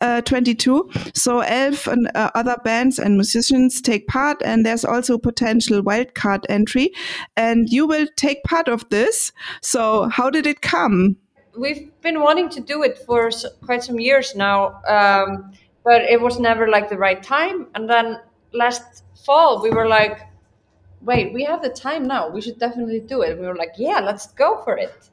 uh, 0.00 0.20
22. 0.22 0.90
So, 1.14 1.40
Elf 1.40 1.86
and 1.86 2.10
uh, 2.14 2.30
other 2.34 2.56
bands 2.64 2.98
and 2.98 3.14
musicians 3.14 3.80
take 3.80 4.06
part, 4.06 4.42
and 4.44 4.66
there's 4.66 4.84
also 4.84 5.18
potential 5.18 5.82
wildcard 5.82 6.44
entry. 6.48 6.90
And 7.36 7.68
you 7.70 7.86
will 7.86 8.06
take 8.16 8.42
part 8.44 8.68
of 8.68 8.88
this. 8.90 9.32
So, 9.62 10.08
how 10.08 10.30
did 10.30 10.46
it 10.46 10.60
come? 10.60 11.16
We've 11.56 11.90
been 12.02 12.20
wanting 12.20 12.48
to 12.50 12.60
do 12.60 12.82
it 12.82 12.98
for 12.98 13.30
quite 13.64 13.84
some 13.84 14.00
years 14.00 14.34
now, 14.34 14.80
um, 14.88 15.52
but 15.84 16.02
it 16.02 16.20
was 16.20 16.40
never 16.40 16.68
like 16.68 16.90
the 16.90 16.98
right 16.98 17.22
time. 17.22 17.68
And 17.74 17.88
then 17.88 18.18
last 18.52 19.04
fall 19.24 19.62
we 19.62 19.70
were 19.70 19.86
like, 19.86 20.20
wait, 21.04 21.32
we 21.32 21.44
have 21.44 21.62
the 21.62 21.68
time 21.68 22.06
now. 22.06 22.28
We 22.28 22.40
should 22.40 22.58
definitely 22.58 23.00
do 23.00 23.22
it. 23.22 23.38
We 23.38 23.46
were 23.46 23.56
like, 23.56 23.74
yeah, 23.76 24.00
let's 24.00 24.28
go 24.28 24.62
for 24.64 24.76
it 24.78 25.10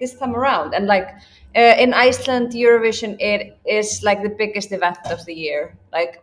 this 0.00 0.14
time 0.14 0.34
around. 0.34 0.74
And 0.74 0.86
like 0.86 1.08
uh, 1.56 1.74
in 1.78 1.94
Iceland, 1.94 2.52
Eurovision, 2.52 3.16
it 3.20 3.58
is 3.64 4.02
like 4.02 4.22
the 4.22 4.30
biggest 4.30 4.72
event 4.72 4.98
of 5.06 5.24
the 5.26 5.34
year. 5.34 5.76
Like 5.92 6.22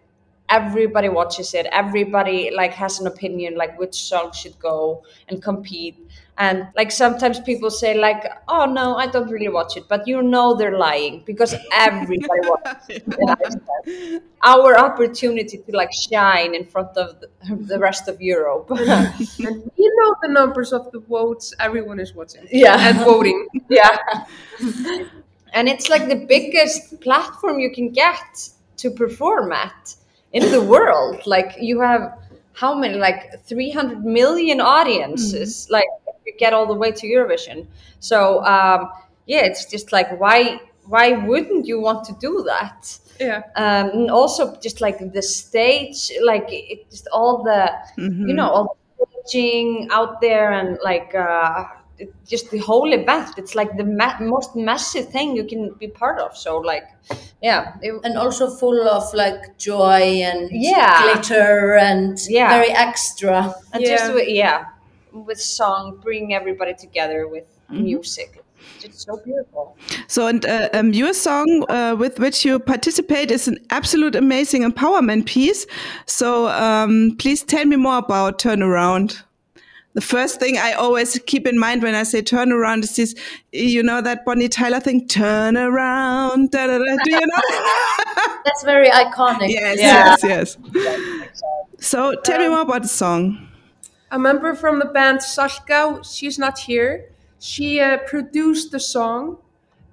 everybody 0.49 1.09
watches 1.09 1.53
it. 1.53 1.67
Everybody 1.71 2.51
like 2.53 2.73
has 2.73 2.99
an 2.99 3.07
opinion, 3.07 3.55
like 3.55 3.79
which 3.79 3.95
song 3.95 4.31
should 4.33 4.57
go 4.59 5.03
and 5.29 5.41
compete. 5.41 5.97
And 6.39 6.67
like 6.75 6.91
sometimes 6.91 7.39
people 7.41 7.69
say 7.69 7.99
like, 7.99 8.23
oh 8.47 8.65
no, 8.65 8.95
I 8.95 9.07
don't 9.07 9.29
really 9.29 9.49
watch 9.49 9.75
it, 9.75 9.83
but 9.89 10.07
you 10.07 10.21
know 10.23 10.55
they're 10.55 10.77
lying 10.77 11.21
because 11.25 11.53
everybody 11.73 12.39
watches 12.43 13.01
Iceland. 13.27 14.21
Our 14.41 14.79
opportunity 14.79 15.57
to 15.57 15.75
like 15.75 15.91
shine 15.91 16.55
in 16.55 16.65
front 16.65 16.95
of 16.97 17.19
the, 17.19 17.77
rest 17.87 18.07
of 18.07 18.21
Europe. 18.21 18.69
And 18.71 19.71
we 19.77 19.91
know 19.97 20.15
the 20.21 20.29
numbers 20.29 20.71
of 20.71 20.91
the 20.93 20.99
votes 20.99 21.53
everyone 21.59 21.99
is 21.99 22.15
watching 22.15 22.47
Yeah. 22.49 22.77
and 22.87 22.99
voting. 22.99 23.47
yeah 23.69 23.97
and 25.53 25.67
it's 25.67 25.89
like 25.89 26.07
the 26.07 26.25
biggest 26.27 26.99
platform 27.01 27.59
you 27.59 27.71
can 27.71 27.89
get 27.89 28.49
to 28.77 28.89
perform 28.91 29.51
at 29.51 29.95
in 30.33 30.51
the 30.51 30.61
world 30.61 31.21
like 31.25 31.55
you 31.59 31.81
have 31.81 32.17
how 32.53 32.75
many 32.75 32.95
like 32.95 33.41
300 33.45 34.03
million 34.03 34.59
audiences 34.61 35.65
mm-hmm. 35.65 35.73
like 35.73 35.85
if 35.98 35.98
you 36.29 36.33
get 36.37 36.53
all 36.53 36.67
the 36.67 36.73
way 36.83 36.91
to 36.91 37.07
eurovision 37.07 37.65
so 37.99 38.43
um 38.45 38.89
yeah 39.25 39.43
it's 39.49 39.65
just 39.65 39.91
like 39.91 40.09
why 40.19 40.59
why 40.85 41.11
wouldn't 41.29 41.65
you 41.67 41.79
want 41.87 42.03
to 42.09 42.13
do 42.19 42.33
that 42.53 42.99
Yeah. 43.19 43.41
um, 43.63 43.85
and 43.95 44.09
also 44.19 44.43
just 44.65 44.79
like 44.81 44.97
the 45.13 45.21
stage, 45.21 45.99
like 46.31 46.47
it, 46.49 46.89
just 46.89 47.07
all 47.11 47.43
the, 47.43 47.61
you 48.29 48.33
know, 48.39 48.49
all 48.55 48.65
the 48.97 49.05
staging 49.27 49.89
out 49.91 50.21
there 50.21 50.47
and 50.59 50.79
like 50.89 51.13
uh, 51.13 51.65
it, 52.01 52.09
just 52.25 52.49
the 52.49 52.59
whole 52.59 52.93
event. 52.93 53.27
It's 53.37 53.55
like 53.55 53.71
the 53.75 53.83
ma- 53.83 54.19
most 54.35 54.55
massive 54.55 55.09
thing 55.15 55.35
you 55.35 55.43
can 55.43 55.63
be 55.83 55.87
part 55.89 56.17
of. 56.25 56.37
So 56.37 56.51
like, 56.71 56.87
yeah, 57.41 57.75
it- 57.81 57.99
and 58.05 58.17
also 58.17 58.49
full 58.61 58.87
of 58.87 59.03
like 59.13 59.41
joy 59.57 60.23
and 60.29 60.49
Yeah. 60.51 61.01
glitter 61.03 61.75
and 61.75 62.17
Yeah. 62.29 62.49
very 62.55 62.71
extra. 62.71 63.53
and 63.73 63.83
Yeah. 63.83 63.89
just 63.97 64.07
yeah, 64.43 64.57
with 65.11 65.39
song, 65.41 65.99
bring 66.01 66.33
everybody 66.33 66.73
together 66.73 67.27
with 67.27 67.45
music. 67.69 68.43
It's 68.83 69.05
so 69.05 69.17
beautiful. 69.23 69.77
So, 70.07 70.27
and 70.27 70.45
uh, 70.45 70.69
um, 70.73 70.93
your 70.93 71.13
song 71.13 71.65
uh, 71.69 71.95
with 71.97 72.19
which 72.19 72.43
you 72.45 72.59
participate 72.59 73.31
is 73.31 73.47
an 73.47 73.57
absolute 73.69 74.15
amazing 74.15 74.63
empowerment 74.63 75.25
piece. 75.25 75.65
So, 76.05 76.47
um, 76.49 77.15
please 77.17 77.41
tell 77.43 77.65
me 77.65 77.75
more 77.77 77.97
about 77.97 78.39
Turnaround. 78.39 79.21
The 79.93 80.01
first 80.01 80.39
thing 80.39 80.57
I 80.57 80.73
always 80.73 81.19
keep 81.25 81.47
in 81.47 81.57
mind 81.57 81.81
when 81.81 81.95
I 81.95 82.03
say 82.03 82.21
turnaround 82.21 82.83
is 82.83 82.95
this, 82.95 83.15
you 83.51 83.81
know, 83.81 84.01
that 84.01 84.23
Bonnie 84.23 84.47
Tyler 84.47 84.79
thing, 84.79 85.07
turn 85.07 85.57
around. 85.57 86.51
Da, 86.51 86.67
da, 86.67 86.77
da. 86.77 86.95
Do 87.03 87.11
you 87.11 87.19
know? 87.19 88.35
That's 88.45 88.63
very 88.63 88.89
iconic. 88.91 89.49
yes, 89.49 89.79
Yeah. 89.79 90.15
yes, 90.21 90.57
yes. 90.75 91.27
So, 91.79 92.13
tell 92.23 92.39
me 92.39 92.49
more 92.49 92.61
about 92.61 92.83
the 92.83 92.87
song. 92.87 93.48
A 94.11 94.17
member 94.19 94.55
from 94.55 94.79
the 94.79 94.85
band 94.85 95.19
Salka, 95.19 96.03
she's 96.03 96.39
not 96.39 96.57
here. 96.59 97.09
She 97.39 97.79
uh, 97.79 97.97
produced 98.07 98.71
the 98.71 98.79
song, 98.79 99.37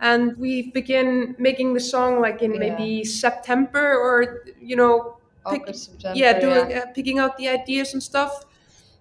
and 0.01 0.37
we 0.39 0.71
begin 0.71 1.37
making 1.39 1.75
the 1.75 1.81
song 1.81 2.21
like 2.21 2.43
in 2.43 2.59
maybe 2.59 3.05
September 3.05 3.95
or 3.95 4.43
you 4.61 4.75
know, 4.77 5.19
pick- 5.51 5.63
August, 5.63 5.85
September, 5.93 6.19
yeah, 6.19 6.39
doing 6.41 6.71
yeah. 6.71 6.79
Uh, 6.79 6.87
picking 6.95 7.19
out 7.19 7.37
the 7.37 7.49
ideas 7.49 7.93
and 7.93 8.03
stuff, 8.03 8.45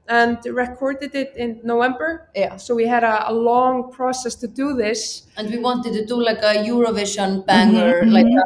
and 0.07 0.37
recorded 0.45 1.15
it 1.15 1.33
in 1.37 1.59
November. 1.63 2.29
Yeah. 2.35 2.57
So 2.57 2.75
we 2.75 2.85
had 2.85 3.03
a, 3.03 3.29
a 3.29 3.33
long 3.33 3.91
process 3.91 4.35
to 4.35 4.47
do 4.47 4.73
this. 4.75 5.23
And 5.37 5.49
we 5.49 5.57
wanted 5.57 5.93
to 5.93 6.05
do 6.05 6.21
like 6.21 6.39
a 6.39 6.55
Eurovision 6.61 7.45
banger, 7.45 8.05
like 8.05 8.27
a, 8.27 8.45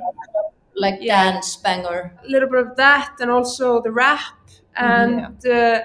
like 0.75 0.99
Yeah. 1.01 1.31
dance 1.33 1.57
banger. 1.57 2.13
a 2.23 2.27
little 2.29 2.47
bit 2.47 2.59
of 2.67 2.75
that 2.77 3.15
and 3.19 3.29
also 3.29 3.81
the 3.81 3.91
rap 3.91 4.21
and 4.77 5.45
uh, 5.45 5.81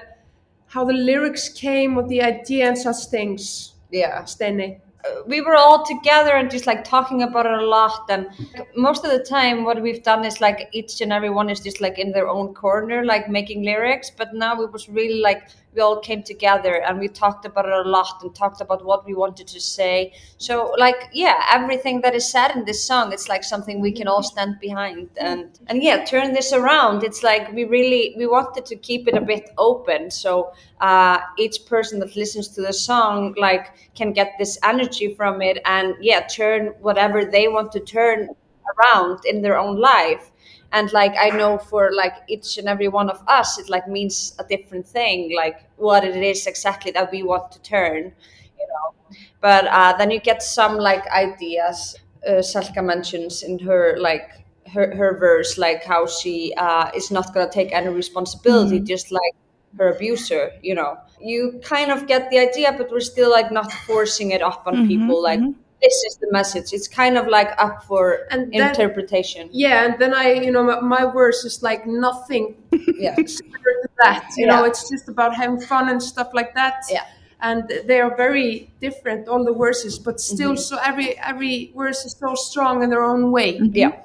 how 0.67 0.83
the 0.85 0.93
lyrics 0.93 1.49
came 1.49 1.95
with 1.95 2.07
the 2.07 2.21
idea 2.21 2.67
and 2.67 2.77
such 2.77 3.05
things. 3.05 3.73
Yeah. 3.91 4.23
Steiney. 4.23 4.79
Uh, 5.05 5.21
we 5.27 5.41
were 5.41 5.55
all 5.55 5.85
together 5.85 6.31
and 6.35 6.49
just 6.49 6.65
like 6.65 6.83
talking 6.83 7.21
about 7.23 7.45
it 7.45 7.51
a 7.51 7.65
lot 7.65 8.09
and 8.09 8.27
most 8.75 9.05
of 9.05 9.11
the 9.11 9.23
time 9.23 9.63
what 9.63 9.81
we've 9.81 10.01
done 10.03 10.25
is 10.25 10.41
like 10.41 10.67
each 10.71 10.99
and 11.01 11.13
every 11.13 11.29
one 11.29 11.49
is 11.49 11.59
just 11.59 11.79
like 11.79 11.99
in 11.99 12.11
their 12.11 12.27
own 12.27 12.53
corner 12.55 13.05
like 13.05 13.29
making 13.29 13.63
lyrics 13.63 14.09
but 14.09 14.33
now 14.33 14.59
it 14.61 14.71
was 14.71 14.89
really 14.89 15.21
like 15.21 15.43
we 15.75 15.81
all 15.81 15.99
came 15.99 16.23
together 16.23 16.81
and 16.81 16.99
we 16.99 17.07
talked 17.07 17.45
about 17.45 17.65
it 17.65 17.73
a 17.85 17.89
lot 17.89 18.21
and 18.21 18.33
talked 18.33 18.61
about 18.61 18.85
what 18.85 19.05
we 19.05 19.13
wanted 19.13 19.47
to 19.47 19.59
say. 19.59 20.13
So 20.37 20.73
like 20.77 21.09
yeah 21.13 21.43
everything 21.51 22.01
that 22.01 22.15
is 22.15 22.29
said 22.29 22.51
in 22.55 22.65
this 22.65 22.83
song 22.83 23.11
it's 23.11 23.27
like 23.29 23.43
something 23.43 23.81
we 23.81 23.91
can 23.91 24.07
all 24.07 24.23
stand 24.23 24.59
behind. 24.59 25.09
And 25.17 25.59
and 25.67 25.83
yeah 25.83 26.05
turn 26.05 26.33
this 26.33 26.53
around. 26.53 27.03
It's 27.03 27.23
like 27.23 27.51
we 27.53 27.65
really 27.65 28.15
we 28.17 28.27
wanted 28.27 28.65
to 28.65 28.75
keep 28.75 29.07
it 29.07 29.15
a 29.15 29.21
bit 29.21 29.49
open. 29.57 30.11
So 30.11 30.53
uh, 30.81 31.19
each 31.37 31.65
person 31.65 31.99
that 31.99 32.15
listens 32.15 32.47
to 32.49 32.61
the 32.61 32.73
song 32.73 33.33
like 33.37 33.73
can 33.95 34.13
get 34.13 34.33
this 34.37 34.57
energy 34.63 35.13
from 35.13 35.41
it 35.41 35.59
and 35.65 35.95
yeah 36.01 36.21
turn 36.27 36.67
whatever 36.81 37.25
they 37.25 37.47
want 37.47 37.71
to 37.73 37.79
turn 37.79 38.29
around 38.73 39.19
in 39.25 39.41
their 39.41 39.57
own 39.57 39.79
life 39.79 40.31
and 40.71 40.91
like 40.93 41.13
i 41.19 41.29
know 41.29 41.57
for 41.57 41.91
like 41.93 42.13
each 42.27 42.57
and 42.57 42.67
every 42.67 42.87
one 42.87 43.09
of 43.09 43.21
us 43.27 43.57
it 43.59 43.69
like 43.69 43.87
means 43.87 44.35
a 44.39 44.43
different 44.43 44.85
thing 44.87 45.33
like 45.35 45.65
what 45.77 46.03
it 46.03 46.15
is 46.15 46.47
exactly 46.47 46.91
that 46.91 47.11
we 47.11 47.23
want 47.23 47.51
to 47.51 47.61
turn 47.61 48.13
you 48.59 48.67
know? 48.67 49.15
But 49.41 49.67
uh, 49.67 49.93
then 49.97 50.11
you 50.11 50.19
get 50.19 50.41
some 50.41 50.77
like 50.77 51.05
ideas 51.07 51.95
uh, 52.27 52.41
salka 52.41 52.83
mentions 52.83 53.43
in 53.43 53.59
her 53.59 53.97
like 53.99 54.29
her, 54.73 54.95
her 54.95 55.17
verse 55.17 55.57
like 55.57 55.83
how 55.83 56.07
she 56.07 56.53
uh, 56.57 56.89
is 56.95 57.11
not 57.11 57.33
going 57.33 57.47
to 57.47 57.53
take 57.53 57.71
any 57.71 57.89
responsibility 57.89 58.79
just 58.79 59.11
like 59.11 59.33
her 59.77 59.89
abuser 59.89 60.51
you 60.63 60.73
know? 60.75 60.97
You 61.21 61.59
kind 61.63 61.91
of 61.91 62.07
get 62.07 62.29
the 62.29 62.39
idea 62.39 62.73
but 62.77 62.91
we're 62.91 62.99
still 62.99 63.29
like 63.29 63.51
not 63.51 63.71
forcing 63.71 64.31
it 64.31 64.41
up 64.41 64.63
on 64.65 64.87
people 64.87 65.21
like 65.21 65.41
this 65.81 65.93
is 66.07 66.17
the 66.17 66.27
message 66.31 66.73
it's 66.73 66.87
kind 66.87 67.17
of 67.17 67.27
like 67.27 67.51
up 67.57 67.83
for 67.83 68.27
And 68.31 68.51
then- 68.51 68.69
interpretation 68.69 69.49
Yeah, 69.51 69.85
and 69.85 69.99
then 69.99 70.13
I, 70.13 70.33
you 70.33 70.51
know, 70.51 70.63
my, 70.63 70.79
my 70.79 71.11
verse 71.11 71.43
is 71.45 71.61
like 71.61 71.85
nothing 71.85 72.55
yeah 72.71 73.15
to 73.15 73.89
that. 74.03 74.29
You 74.37 74.47
know, 74.47 74.63
it's 74.65 74.89
just 74.89 75.07
about 75.09 75.35
having 75.35 75.59
fun 75.59 75.89
and 75.89 76.01
stuff 76.01 76.29
like 76.33 76.53
that. 76.55 76.83
Yeah. 76.89 77.05
And 77.41 77.69
they 77.85 77.99
are 78.01 78.15
very 78.15 78.71
different, 78.81 79.27
all 79.27 79.43
the 79.43 79.53
verses, 79.53 79.99
but 79.99 80.19
still, 80.19 80.51
Mm-hmm. 80.53 80.57
so 80.69 80.77
every 80.83 81.17
every 81.19 81.71
verse 81.75 82.05
is 82.05 82.13
so 82.17 82.33
strong 82.35 82.81
in 82.83 82.89
their 82.89 83.03
own 83.03 83.31
way. 83.31 83.59
yeah 83.73 84.03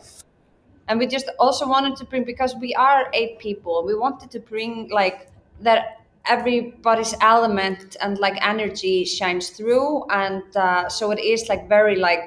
and 0.88 0.99
we 0.99 1.07
just 1.07 1.29
also 1.38 1.68
wanted 1.68 1.94
to 1.97 2.05
bring 2.05 2.25
because 2.25 2.53
we 2.57 2.75
are 2.75 3.09
eight 3.14 3.38
people 3.38 3.85
we 3.87 3.94
wanted 3.94 4.29
to 4.33 4.40
bring 4.40 4.88
like 4.90 5.29
that 5.61 6.00
everybody's 6.37 7.14
element 7.21 7.97
and 8.03 8.19
like 8.19 8.37
energy 8.55 9.05
shines 9.05 9.51
through 9.57 10.05
and 10.11 10.43
uh, 10.57 10.88
so 10.88 11.11
it 11.11 11.21
is 11.21 11.49
like 11.49 11.69
very 11.69 11.97
like 11.97 12.25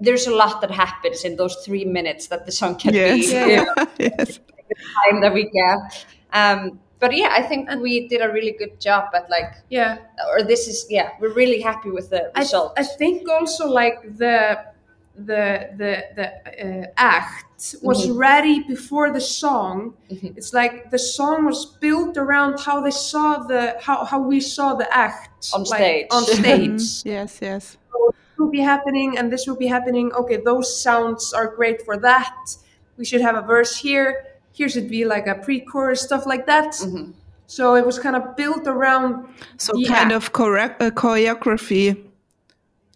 there's 0.00 0.26
a 0.28 0.34
lot 0.42 0.60
that 0.60 0.70
happens 0.70 1.24
in 1.24 1.36
those 1.36 1.56
three 1.64 1.84
minutes 1.84 2.28
that 2.28 2.46
the 2.46 2.52
song 2.52 2.76
can 2.82 2.94
Yes. 2.94 3.30
be 3.32 3.52
you 3.52 3.56
know, 3.66 3.74
yes. 3.98 4.40
time 5.04 5.20
that 5.22 5.32
we 5.32 5.44
get 5.60 6.06
um, 6.40 6.78
but 7.00 7.10
yeah 7.16 7.30
i 7.32 7.42
think 7.42 7.68
we 7.86 8.06
did 8.08 8.20
a 8.20 8.30
really 8.36 8.54
good 8.62 8.74
job 8.80 9.04
at 9.14 9.24
like 9.30 9.50
Yeah. 9.70 9.98
or 10.32 10.42
this 10.42 10.68
is 10.68 10.86
yeah 10.90 11.08
we're 11.20 11.34
really 11.42 11.60
happy 11.60 11.90
with 11.90 12.10
the 12.10 12.22
I, 12.36 12.40
result 12.40 12.74
I 12.76 12.84
think 12.84 13.28
also 13.28 13.64
like 13.68 13.98
the 14.18 14.36
the 15.26 15.70
the 15.76 16.04
the 16.16 16.26
uh, 16.84 16.86
act 16.96 17.74
was 17.82 18.06
Mm-hmm. 18.06 18.16
ready 18.18 18.62
before 18.62 19.10
the 19.12 19.20
song. 19.20 19.94
It's 20.08 20.52
like 20.54 20.90
the 20.90 20.98
song 20.98 21.44
was 21.46 21.66
built 21.80 22.16
around 22.16 22.60
how 22.60 22.80
they 22.80 22.92
saw 22.92 23.38
the 23.38 23.76
how, 23.80 24.04
how 24.04 24.20
we 24.20 24.40
saw 24.40 24.74
the 24.74 24.88
act 24.96 25.50
On 25.52 25.62
like, 25.64 25.78
stage. 25.78 26.06
on 26.10 26.22
stage. 26.40 26.82
Yes, 27.04 27.38
yes. 27.42 27.76
This 27.92 28.38
will 28.38 28.50
be 28.50 28.60
happening 28.60 29.18
and 29.18 29.32
this 29.32 29.46
will 29.48 29.56
be 29.56 29.66
happening. 29.66 30.12
Okay, 30.12 30.36
those 30.36 30.68
sounds 30.80 31.32
are 31.32 31.48
great 31.56 31.82
for 31.84 31.96
that. 31.98 32.34
We 32.96 33.04
should 33.04 33.20
have 33.20 33.34
a 33.36 33.42
verse 33.42 33.76
here. 33.76 34.24
Here 34.52 34.68
should 34.68 34.88
be 34.88 35.04
like 35.04 35.26
a 35.26 35.34
pre-chorus 35.34 36.00
stuff 36.02 36.26
like 36.26 36.46
that. 36.46 36.72
Mm-hmm. 36.74 37.10
So 37.46 37.74
it 37.76 37.84
was 37.86 37.98
kind 37.98 38.14
of 38.14 38.36
built 38.36 38.66
around. 38.68 39.26
So 39.56 39.72
Yeah. 39.76 39.88
kind 39.96 40.12
of 40.12 40.32
correct 40.32 40.80
uh, 40.82 40.90
choreography. 40.92 41.96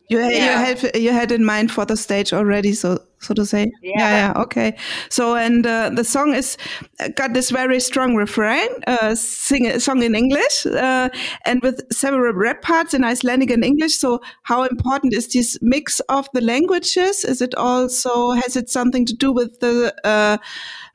You, 0.09 0.21
ha- 0.21 0.29
you 0.29 0.37
Yeah. 0.37 0.65
had 0.65 0.97
you 0.97 1.13
had 1.13 1.33
in 1.33 1.45
mind 1.45 1.71
for 1.71 1.85
the 1.87 1.97
stage 1.97 2.33
already, 2.33 2.73
so 2.75 2.99
so 3.21 3.35
to 3.35 3.47
say. 3.47 3.71
Yeah. 3.83 4.33
yeah. 4.35 4.43
Okay. 4.43 4.77
So 5.09 5.37
and 5.37 5.67
uh, 5.67 5.91
the 5.95 6.05
song 6.05 6.35
is 6.35 6.57
uh, 7.01 7.09
got 7.17 7.33
this 7.35 7.51
very 7.51 7.81
strong 7.81 8.17
refrain, 8.17 8.69
uh, 8.87 9.15
sing 9.15 9.67
a 9.67 9.79
song 9.81 10.03
in 10.03 10.15
English, 10.15 10.67
uh, 10.67 11.09
and 11.47 11.63
with 11.63 11.81
several 11.93 12.33
rap 12.35 12.63
parts 12.63 12.95
in 12.95 13.05
Icelandic 13.05 13.51
and 13.51 13.65
English. 13.65 13.97
So 13.99 14.21
how 14.43 14.65
important 14.65 15.15
is 15.15 15.29
this 15.29 15.57
mix 15.63 16.01
of 16.09 16.29
the 16.35 16.41
languages? 16.41 17.25
Is 17.25 17.41
it 17.41 17.55
also 17.55 18.33
has 18.33 18.57
it 18.57 18.69
something 18.71 19.07
to 19.07 19.15
do 19.15 19.33
with 19.33 19.61
the 19.61 19.95
uh, 20.05 20.37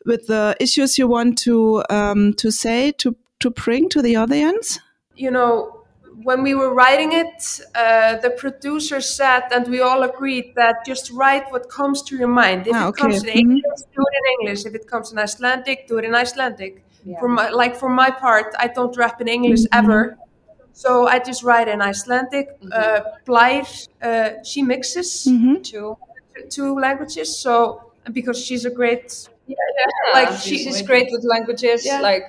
with 0.05 0.27
the 0.27 0.55
issues 0.59 0.97
you 0.97 1.07
want 1.07 1.37
to 1.39 1.83
um, 1.89 2.33
to 2.33 2.51
say 2.51 2.91
to 2.97 3.15
to 3.39 3.49
bring 3.49 3.89
to 3.89 4.01
the 4.01 4.15
audience? 4.17 4.79
you 5.19 5.31
know, 5.31 5.76
when 6.23 6.41
we 6.41 6.53
were 6.55 6.73
writing 6.73 7.11
it, 7.13 7.59
uh, 7.75 8.17
the 8.17 8.31
producer 8.31 8.99
said, 9.01 9.43
and 9.51 9.67
we 9.67 9.81
all 9.81 10.03
agreed 10.03 10.53
that 10.55 10.85
just 10.85 11.11
write 11.11 11.51
what 11.51 11.69
comes 11.69 12.01
to 12.03 12.17
your 12.17 12.27
mind. 12.27 12.67
If 12.67 12.75
Ah, 12.75 12.85
it 12.85 12.89
okay. 12.89 13.01
comes 13.01 13.23
in. 13.23 13.29
English, 13.29 13.81
do 13.95 14.01
it 14.11 14.15
in 14.21 14.25
English. 14.39 14.65
If 14.65 14.73
it 14.75 14.87
comes 14.87 15.11
in 15.11 15.19
Icelandic, 15.19 15.87
do 15.87 15.97
it 15.99 16.05
in 16.05 16.15
Icelandic. 16.15 16.83
For 17.19 17.29
my, 17.29 17.49
like 17.49 17.75
for 17.77 17.89
my 17.89 18.09
part, 18.09 18.53
I 18.59 18.67
don't 18.67 18.95
rap 18.97 19.21
in 19.21 19.29
English 19.29 19.61
ever, 19.71 20.17
so 20.73 21.07
I 21.07 21.19
just 21.19 21.41
write 21.41 21.69
in 21.69 21.81
Icelandic. 21.81 22.47
Uh, 22.69 22.99
Blær, 23.25 23.63
uh, 24.01 24.43
she 24.43 24.61
mixes 24.61 25.23
too 25.63 25.97
two 26.49 26.77
languages, 26.77 27.37
so 27.39 27.91
because 28.11 28.37
she's 28.45 28.65
a 28.65 28.69
great, 28.69 29.29
yeah, 29.47 29.55
Yeah, 29.77 30.19
like 30.19 30.31
she's, 30.39 30.61
she's 30.63 30.81
great 30.81 31.07
with 31.11 31.23
languages. 31.23 31.85
Yeah. 31.85 32.01
Like, 32.01 32.25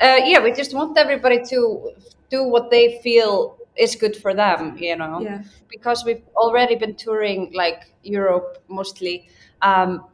uh, 0.00 0.18
yeah, 0.24 0.40
we 0.42 0.52
just 0.52 0.74
want 0.74 0.98
everybody 0.98 1.38
to 1.52 1.92
do 2.30 2.44
what 2.44 2.70
they 2.70 3.00
feel 3.02 3.56
is 3.76 3.94
good 3.94 4.16
for 4.16 4.34
them, 4.34 4.76
you 4.78 4.96
know. 4.96 5.20
Yeah. 5.20 5.42
Because 5.68 6.04
we've 6.04 6.22
already 6.34 6.76
been 6.76 6.94
touring 6.94 7.52
like 7.54 7.92
Europe 8.02 8.62
mostly. 8.68 9.28
Um, 9.62 10.04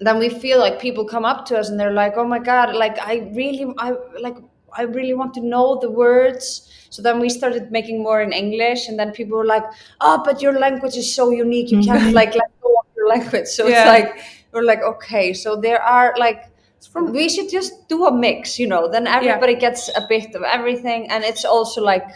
then 0.00 0.18
we 0.18 0.28
feel 0.28 0.58
like 0.58 0.78
people 0.78 1.04
come 1.06 1.24
up 1.24 1.46
to 1.46 1.58
us 1.58 1.70
and 1.70 1.80
they're 1.80 1.92
like, 1.92 2.14
"Oh 2.16 2.24
my 2.26 2.38
god, 2.38 2.74
like 2.74 2.98
I 2.98 3.30
really, 3.34 3.72
I 3.78 3.94
like, 4.20 4.36
I 4.76 4.82
really 4.82 5.14
want 5.14 5.32
to 5.34 5.40
know 5.40 5.78
the 5.80 5.90
words." 5.90 6.70
So 6.90 7.02
then 7.02 7.18
we 7.18 7.30
started 7.30 7.70
making 7.72 8.02
more 8.02 8.20
in 8.20 8.32
English, 8.32 8.88
and 8.88 8.98
then 8.98 9.12
people 9.12 9.38
were 9.38 9.46
like, 9.46 9.64
"Oh, 10.00 10.22
but 10.24 10.42
your 10.42 10.58
language 10.58 10.96
is 10.96 11.14
so 11.14 11.30
unique. 11.30 11.70
You 11.70 11.80
can't 11.80 12.12
like 12.12 12.34
let 12.34 12.50
go 12.62 12.74
of 12.80 12.86
your 12.96 13.08
language." 13.08 13.46
So 13.46 13.66
Yeah. 13.66 13.80
it's 13.80 13.88
like 13.88 14.22
we're 14.52 14.64
like, 14.64 14.82
okay, 14.82 15.32
so 15.32 15.56
there 15.56 15.82
are 15.82 16.14
like. 16.18 16.42
We 16.94 17.28
should 17.28 17.50
just 17.50 17.88
do 17.88 18.06
a 18.06 18.12
mix, 18.12 18.58
you 18.58 18.66
know. 18.66 18.90
Then 18.90 19.06
everybody 19.06 19.54
gets 19.54 19.88
a 19.96 20.06
bit 20.08 20.34
of 20.34 20.42
everything, 20.42 21.10
and 21.10 21.24
it's 21.24 21.44
also 21.44 21.82
like 21.82 22.08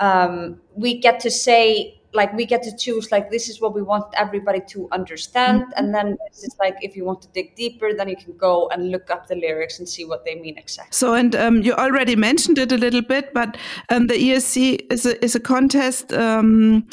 um, 0.00 0.60
we 0.74 0.98
get 0.98 1.20
to 1.20 1.30
say 1.30 1.98
like 2.14 2.32
we 2.32 2.46
get 2.46 2.62
to 2.62 2.74
choose 2.74 3.12
like 3.12 3.30
this 3.30 3.48
is 3.48 3.60
what 3.60 3.74
we 3.74 3.82
want 3.82 4.06
everybody 4.16 4.60
to 4.68 4.88
understand. 4.92 5.64
And 5.76 5.94
then 5.94 6.16
it's 6.26 6.56
like 6.58 6.76
if 6.80 6.96
you 6.96 7.04
want 7.04 7.22
to 7.22 7.28
dig 7.28 7.54
deeper 7.54 7.92
then 7.92 8.08
you 8.08 8.16
can 8.16 8.36
go 8.36 8.68
and 8.70 8.90
look 8.90 9.10
up 9.10 9.26
the 9.26 9.34
lyrics 9.34 9.78
and 9.78 9.88
see 9.88 10.04
what 10.04 10.24
they 10.24 10.34
mean 10.34 10.56
exactly. 10.56 10.92
So, 10.92 11.14
and 11.14 11.34
um, 11.36 11.62
you 11.62 11.74
already 11.74 12.16
mentioned 12.16 12.58
it 12.58 12.72
a 12.72 12.78
little 12.78 13.02
bit, 13.02 13.34
but 13.34 13.56
um, 13.90 14.06
the 14.06 14.14
ESC 14.14 14.90
is 14.90 15.04
a, 15.06 15.22
is 15.22 15.34
a 15.34 15.40
contest, 15.40 16.12
um, 16.12 16.86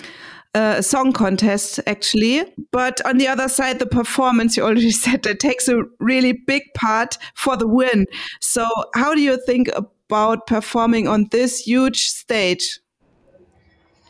a 0.55 0.81
song 0.81 1.11
contest, 1.13 1.79
actually. 1.85 2.43
But 2.71 3.05
on 3.05 3.17
the 3.17 3.27
other 3.27 3.47
side, 3.47 3.79
the 3.79 3.85
performance, 3.85 4.57
you 4.57 4.63
already 4.63 4.91
said, 5.05 5.23
that 5.23 5.39
takes 5.39 5.67
a 5.67 5.83
really 5.99 6.31
big 6.33 6.63
part 6.75 7.17
for 7.35 7.57
the 7.57 7.67
win. 7.67 8.05
So, 8.41 8.65
how 8.95 9.13
do 9.13 9.21
you 9.21 9.37
think 9.45 9.69
about 9.75 10.47
performing 10.47 11.07
on 11.07 11.27
this 11.31 11.59
huge 11.67 12.07
stage? 12.07 12.79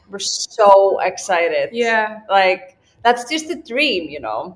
we're 0.10 0.20
so 0.20 1.00
excited 1.02 1.70
Yeah. 1.74 2.20
like 2.30 2.78
that's 3.04 3.28
just 3.28 3.50
a 3.50 3.56
dream 3.56 4.08
you 4.10 4.20
know 4.20 4.56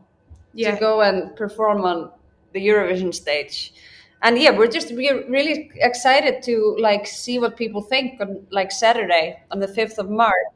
Yeah. 0.53 0.75
to 0.75 0.79
go 0.79 1.01
and 1.01 1.35
perform 1.35 1.83
on 1.85 2.11
the 2.53 2.59
Eurovision 2.67 3.13
stage. 3.13 3.73
And 4.21 4.37
yeah, 4.37 4.51
we're 4.57 4.67
just 4.67 4.91
we're 4.91 5.23
really 5.29 5.71
excited 5.75 6.43
to 6.43 6.75
like 6.79 7.07
see 7.07 7.39
what 7.39 7.57
people 7.57 7.81
think 7.81 8.19
on 8.21 8.45
like 8.51 8.71
Saturday 8.71 9.39
on 9.51 9.59
the 9.59 9.67
5th 9.67 9.97
of 9.97 10.09
March. 10.09 10.49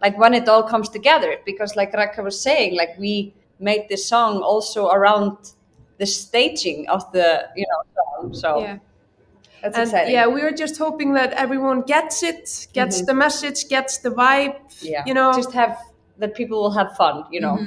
Like 0.00 0.16
when 0.18 0.34
it 0.34 0.48
all 0.48 0.62
comes 0.62 0.88
together 0.88 1.36
because 1.44 1.76
like 1.76 1.92
Ragga 1.92 2.22
was 2.22 2.40
saying 2.40 2.76
like 2.76 2.96
we 2.98 3.34
made 3.58 3.86
this 3.88 4.06
song 4.06 4.42
also 4.42 4.88
around 4.90 5.36
the 5.98 6.06
staging 6.06 6.88
of 6.88 7.10
the 7.12 7.48
you 7.56 7.66
know 7.70 7.82
song. 7.96 8.34
So 8.34 8.60
Yeah. 8.60 8.78
that's 9.62 9.76
And 9.76 9.88
exciting. 9.88 10.14
yeah, 10.14 10.26
we 10.26 10.42
were 10.42 10.52
just 10.52 10.78
hoping 10.78 11.14
that 11.14 11.32
everyone 11.32 11.82
gets 11.82 12.22
it, 12.22 12.68
gets 12.72 13.02
the 13.02 13.14
message, 13.14 13.68
gets 13.68 13.98
the 13.98 14.10
vibe. 14.10 14.56
yeah. 14.80 15.02
You 15.06 15.14
know, 15.14 15.32
just 15.32 15.52
have 15.52 15.76
that 16.18 16.34
people 16.34 16.62
will 16.62 16.70
have 16.72 16.96
fun, 16.96 17.24
you 17.32 17.40
know. 17.40 17.58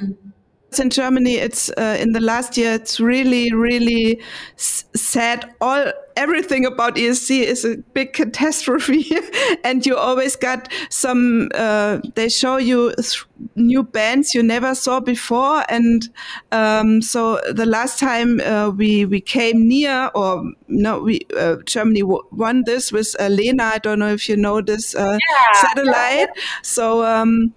in 0.78 0.90
Germany, 0.90 1.34
it's 1.36 1.68
uh, 1.76 1.96
in 2.00 2.12
the 2.12 2.20
last 2.20 2.56
year, 2.56 2.72
it's 2.72 2.98
really, 2.98 3.52
really 3.52 4.20
s- 4.56 4.84
sad. 4.96 5.54
All 5.60 5.92
everything 6.16 6.64
about 6.64 6.96
ESC 6.96 7.42
is 7.42 7.64
a 7.64 7.76
big 7.94 8.12
catastrophe, 8.12 9.10
and 9.64 9.84
you 9.86 9.96
always 9.96 10.36
got 10.36 10.70
some. 10.90 11.50
Uh, 11.54 12.00
they 12.14 12.28
show 12.28 12.56
you 12.56 12.92
th- 12.94 13.24
new 13.56 13.82
bands 13.82 14.34
you 14.34 14.42
never 14.42 14.74
saw 14.74 15.00
before, 15.00 15.64
and 15.68 16.08
um, 16.52 17.02
so 17.02 17.40
the 17.52 17.66
last 17.66 17.98
time 17.98 18.40
uh, 18.40 18.70
we 18.70 19.04
we 19.04 19.20
came 19.20 19.68
near, 19.68 20.10
or 20.14 20.52
no, 20.68 21.00
we 21.00 21.20
uh, 21.36 21.56
Germany 21.66 22.00
w- 22.00 22.22
won 22.30 22.64
this 22.64 22.92
with 22.92 23.14
uh, 23.20 23.28
Lena. 23.28 23.64
I 23.64 23.78
don't 23.78 23.98
know 23.98 24.12
if 24.12 24.28
you 24.28 24.36
know 24.36 24.60
this 24.60 24.94
uh, 24.94 25.18
satellite. 25.54 26.28
So. 26.62 27.04
Um, 27.04 27.54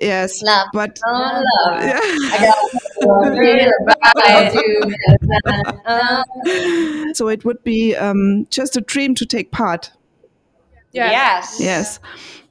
Yes, 0.00 0.42
Love. 0.42 0.68
but 0.72 0.98
Oh, 1.06 1.42
love. 1.66 1.84
yeah. 1.84 2.00
I 2.02 2.52
got 3.00 3.36
real 3.36 3.70
about 4.14 4.54
you. 4.54 4.80
So 7.14 7.28
it 7.28 7.44
would 7.44 7.62
be 7.64 7.96
um, 7.96 8.46
just 8.50 8.76
a 8.76 8.80
dream 8.80 9.14
to 9.16 9.26
take 9.26 9.50
part. 9.50 9.90
yeah. 10.92 11.10
Yes. 11.10 11.56
Yes. 11.60 12.00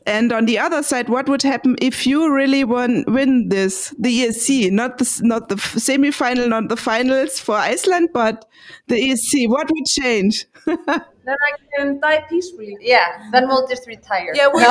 And 0.07 0.31
on 0.31 0.45
the 0.45 0.57
other 0.57 0.81
side, 0.83 1.09
what 1.09 1.27
would 1.27 1.43
happen 1.43 1.75
if 1.81 2.07
you 2.07 2.33
really 2.33 2.63
won, 2.63 3.03
win 3.07 3.49
this, 3.49 3.93
the 3.99 4.21
ESC, 4.21 4.71
not 4.71 4.99
the, 4.99 5.19
not 5.23 5.49
the 5.49 5.55
f- 5.55 5.77
semi-final, 5.77 6.47
not 6.47 6.69
the 6.69 6.77
finals 6.77 7.41
for 7.41 7.55
Iceland, 7.55 8.11
but 8.13 8.45
the 8.87 8.95
ESC? 8.95 9.49
What 9.49 9.69
would 9.69 9.85
change? 9.85 10.45
Then 11.27 11.35
I 11.43 11.51
can 11.75 11.99
die 11.99 12.23
peacefully. 12.29 12.77
Yeah, 12.79 13.29
then 13.33 13.49
we'll 13.49 13.67
just 13.67 13.85
retire. 13.85 14.31
Yeah, 14.33 14.47
we're 14.47 14.61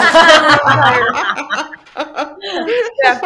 yeah. 3.04 3.20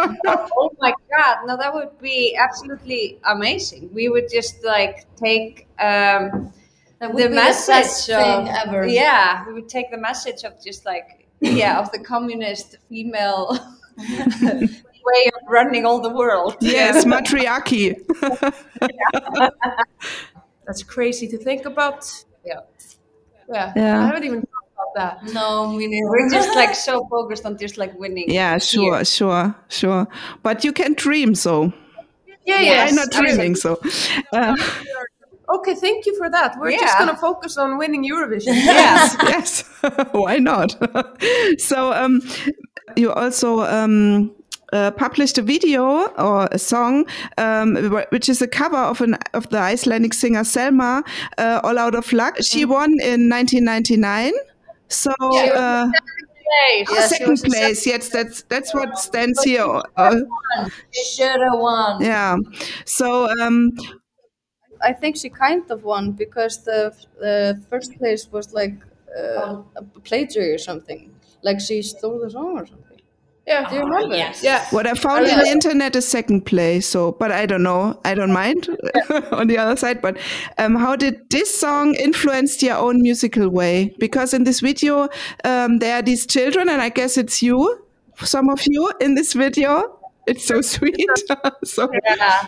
Oh 0.57 0.71
my 0.81 0.93
god, 1.17 1.47
no, 1.47 1.57
that 1.57 1.73
would 1.73 1.97
be 2.01 2.35
absolutely 2.35 3.21
amazing. 3.25 3.89
We 3.95 4.09
would 4.09 4.29
just 4.29 4.65
like 4.65 5.07
take 5.15 5.69
um, 5.79 6.53
the 6.99 7.29
message 7.31 7.69
best 7.69 8.11
of 8.11 8.21
thing 8.21 8.49
ever. 8.49 8.89
yeah, 8.89 9.47
we 9.47 9.53
would 9.53 9.69
take 9.69 9.93
the 9.93 9.99
message 9.99 10.43
of 10.43 10.61
just 10.61 10.85
like 10.85 11.20
yeah 11.41 11.79
of 11.79 11.91
the 11.93 11.99
communist 11.99 12.77
female 12.89 13.59
way 13.99 15.31
of 15.35 15.49
running 15.49 15.85
all 15.87 16.01
the 16.01 16.11
world. 16.11 16.57
yes, 16.61 17.05
matriarchy. 17.05 17.97
That's 20.67 20.83
crazy 20.83 21.27
to 21.29 21.39
think 21.39 21.65
about. 21.67 22.07
Yeah. 22.45 22.61
Yeah. 23.49 23.73
Yeah. 23.75 24.01
I 24.03 24.07
haven't 24.07 24.25
even 24.25 24.43
thought 24.43 24.69
about 24.75 24.95
that. 25.25 25.33
No, 25.35 25.75
we 25.75 25.87
neither. 25.87 26.09
We're 26.09 26.31
just 26.31 26.55
like 26.55 26.75
so 26.75 27.07
focused 27.09 27.45
on 27.45 27.59
just 27.59 27.77
like 27.79 27.99
winning. 27.99 28.31
yeah, 28.31 28.59
sure, 28.59 28.97
here. 28.97 29.05
sure, 29.05 29.55
sure. 29.69 30.07
But 30.43 30.65
you 30.65 30.73
can 30.73 30.95
dream, 30.95 31.35
so 31.35 31.73
Yeah, 32.47 32.61
Yeah, 32.61 32.87
I'm 32.89 32.95
not 32.95 33.11
dreaming, 33.11 33.55
so. 33.57 33.81
Uh, 34.33 34.55
Okay, 35.55 35.75
thank 35.75 36.07
you 36.07 36.17
for 36.17 36.31
that. 36.31 36.57
We're 36.59 36.73
just 36.79 36.99
gonna 36.99 37.17
focus 37.17 37.57
on 37.57 37.77
winning 37.79 38.05
Eurovision. 38.09 38.47
yes, 38.55 39.17
yes. 39.23 39.65
Why 40.13 40.39
not? 40.39 40.77
so 41.59 41.93
um, 41.93 42.21
you 42.97 43.13
also 43.13 43.61
um, 43.63 44.31
uh, 44.73 44.93
published 44.93 45.39
a 45.39 45.43
video 45.43 46.07
or 46.19 46.49
a 46.53 46.59
song, 46.59 47.07
um, 47.39 47.75
which 48.11 48.29
is 48.29 48.41
a 48.43 48.47
cover 48.47 48.77
of 48.77 49.01
an 49.01 49.17
of 49.35 49.49
the 49.51 49.59
Icelandic 49.59 50.15
singer 50.15 50.45
Selma, 50.45 51.03
uh, 51.39 51.61
"All 51.65 51.79
Out 51.79 51.95
of 51.97 52.13
Luck." 52.13 52.37
She 52.43 52.65
won 52.65 52.91
in 53.01 53.29
1999. 53.29 54.33
So. 54.89 55.13
Uh, 55.21 55.91
Place. 56.89 57.11
second 57.11 57.41
place, 57.45 57.87
yes, 57.87 58.09
that's 58.09 58.43
that's 58.49 58.75
what 58.75 58.99
stands 58.99 59.41
here. 59.45 59.83
Uh, 59.97 60.17
She 60.91 61.05
should 61.05 61.41
have 61.41 61.61
won. 61.61 62.03
yeah. 62.03 62.37
So 62.85 63.29
um, 63.41 63.71
I 64.83 64.93
think 64.93 65.17
she 65.17 65.29
kind 65.29 65.71
of 65.71 65.85
won 65.85 66.13
because 66.13 66.65
the 66.65 66.95
the 67.19 67.61
first 67.69 67.97
place 67.99 68.31
was 68.31 68.53
like 68.53 68.75
uh, 69.19 69.63
a 69.77 69.83
plagiary 70.05 70.53
or 70.53 70.59
something. 70.59 71.15
Like 71.43 71.61
she 71.61 71.83
stole 71.83 72.21
the 72.21 72.31
song 72.31 72.59
or 72.59 72.67
something. 72.67 73.01
Yeah. 73.47 73.69
Do 73.69 73.77
you 73.77 73.83
remember? 73.83 74.15
yes. 74.15 74.43
Yeah. 74.43 74.65
What 74.71 74.87
I 74.87 74.95
found 74.95 75.27
on 75.27 75.39
the 75.39 75.47
internet 75.47 75.97
is 75.97 76.07
second 76.07 76.47
place. 76.47 76.87
So, 76.87 77.13
but 77.13 77.33
I 77.33 77.47
don't 77.47 77.63
know. 77.63 77.99
I 78.05 78.15
don't 78.15 78.33
mind 78.33 78.69
on 79.33 79.49
the 79.49 79.59
other 79.59 79.77
side. 79.77 80.01
But 80.01 80.19
um, 80.59 80.77
how 80.77 80.95
did 80.95 81.29
this 81.31 81.53
song 81.59 81.95
influence 81.95 82.63
your 82.63 82.77
own 82.77 83.03
musical 83.03 83.49
way? 83.49 83.95
Because 83.99 84.35
in 84.35 84.45
this 84.45 84.61
video, 84.61 85.09
um, 85.45 85.79
there 85.79 85.97
are 85.97 86.03
these 86.03 86.27
children, 86.27 86.69
and 86.69 86.81
I 86.81 86.91
guess 86.91 87.17
it's 87.17 87.43
you, 87.43 87.85
some 88.23 88.51
of 88.51 88.61
you 88.67 88.93
in 89.01 89.15
this 89.15 89.33
video. 89.33 89.99
It's 90.27 90.45
so 90.45 90.61
sweet. 90.75 90.97
so 91.65 91.91
yeah 92.05 92.47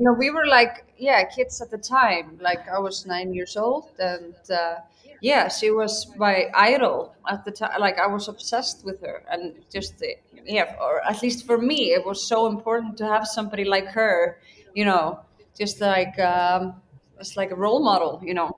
no 0.00 0.12
we 0.12 0.30
were 0.30 0.46
like 0.46 0.84
yeah 1.00 1.24
kids 1.24 1.60
at 1.60 1.70
the 1.70 1.78
time 1.78 2.38
like 2.40 2.68
i 2.68 2.78
was 2.78 3.06
nine 3.06 3.34
years 3.34 3.56
old 3.56 3.88
and 3.98 4.34
uh, 4.52 4.76
yeah 5.22 5.48
she 5.48 5.70
was 5.70 6.08
my 6.16 6.48
idol 6.54 7.14
at 7.28 7.44
the 7.44 7.50
time 7.50 7.80
like 7.80 7.98
i 7.98 8.06
was 8.06 8.28
obsessed 8.28 8.84
with 8.84 9.00
her 9.00 9.22
and 9.30 9.54
just 9.72 9.98
the, 9.98 10.14
yeah 10.46 10.74
or 10.80 11.02
at 11.06 11.22
least 11.22 11.46
for 11.46 11.58
me 11.58 11.92
it 11.92 12.04
was 12.06 12.22
so 12.26 12.46
important 12.46 12.96
to 12.96 13.06
have 13.06 13.26
somebody 13.26 13.64
like 13.64 13.86
her 13.88 14.38
you 14.74 14.84
know 14.84 15.20
just 15.58 15.80
like 15.80 16.18
um 16.20 16.74
it's 17.18 17.36
like 17.36 17.50
a 17.50 17.56
role 17.56 17.82
model 17.82 18.20
you 18.24 18.34
know. 18.34 18.56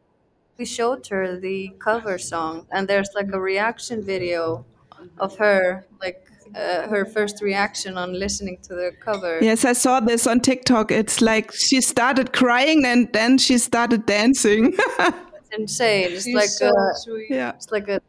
We 0.58 0.66
showed 0.66 1.06
her 1.08 1.38
the 1.40 1.70
cover 1.80 2.18
song, 2.18 2.66
and 2.70 2.86
there's 2.86 3.10
like 3.14 3.32
a 3.32 3.40
reaction 3.40 4.02
video 4.04 4.64
of 5.18 5.36
her, 5.38 5.86
like 6.00 6.24
uh, 6.54 6.88
her 6.88 7.04
first 7.04 7.40
reaction 7.42 7.96
on 7.96 8.12
listening 8.18 8.58
to 8.64 8.74
the 8.74 8.92
cover. 9.00 9.38
yes, 9.42 9.64
I 9.64 9.72
saw 9.74 10.00
this 10.00 10.26
on 10.26 10.40
TikTok. 10.40 10.90
It's 10.90 11.20
like 11.20 11.52
she 11.52 11.80
started 11.80 12.32
crying 12.32 12.84
and 12.84 13.12
then 13.12 13.38
she 13.38 13.58
started 13.58 14.06
dancing. 14.06 14.74
It's 15.54 15.58
insane. 15.58 16.12
It's 16.12 16.24
She's 16.24 16.34
like 16.34 16.48
so 16.48 16.68
a, 16.68 16.92
sweet 16.96 17.26
yeah. 17.30 17.50
it's 17.56 17.70
like 17.70 17.88
a 17.88 18.00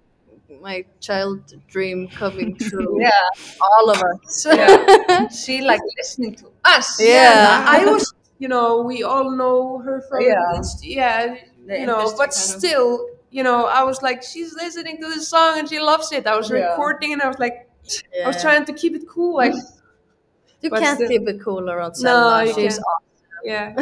my 0.61 0.85
child 1.01 1.53
dream 1.67 2.07
coming 2.07 2.55
true. 2.69 2.97
yeah 3.01 3.11
all 3.61 3.89
of 3.89 4.01
us. 4.01 4.45
yeah 4.45 5.27
she 5.43 5.61
like 5.61 5.81
listening 5.97 6.35
to 6.35 6.45
us 6.63 6.99
Yeah. 7.01 7.65
I 7.67 7.85
was, 7.85 8.13
you 8.39 8.47
know, 8.47 8.81
we 8.81 9.03
all 9.03 9.31
know 9.31 9.79
her 9.79 10.01
from, 10.07 10.21
Yeah. 10.21 10.51
it's- 10.51 10.79
yeah, 10.83 11.35
The 11.67 11.79
you 11.79 11.85
know, 11.85 12.05
but 12.11 12.17
kind 12.17 12.29
of- 12.29 12.33
still, 12.61 13.09
you 13.29 13.43
know, 13.43 13.65
I 13.65 13.83
was 13.83 14.01
like, 14.01 14.23
she's 14.23 14.53
listening 14.53 15.01
to 15.01 15.07
this 15.09 15.27
song 15.27 15.59
and 15.59 15.67
she 15.67 15.79
loves 15.79 16.11
it. 16.13 16.25
I 16.27 16.35
was 16.37 16.49
Yeah. 16.49 16.69
recording 16.69 17.11
and 17.13 17.21
I 17.21 17.27
was 17.27 17.39
like, 17.39 17.67
I 18.23 18.27
was 18.27 18.41
trying 18.41 18.65
to 18.65 18.73
keep 18.73 18.93
it 18.95 19.07
cool, 19.07 19.35
like, 19.37 19.53
You 20.61 20.69
can't 20.69 20.95
still- 20.97 21.09
keep 21.09 21.27
it 21.27 21.41
cool 21.43 21.69
around 21.69 21.93
No, 21.99 22.09
Selma. 22.09 22.45
you 22.45 22.53
She's 22.53 22.79
can't. 22.79 23.03
yeah, 23.43 23.75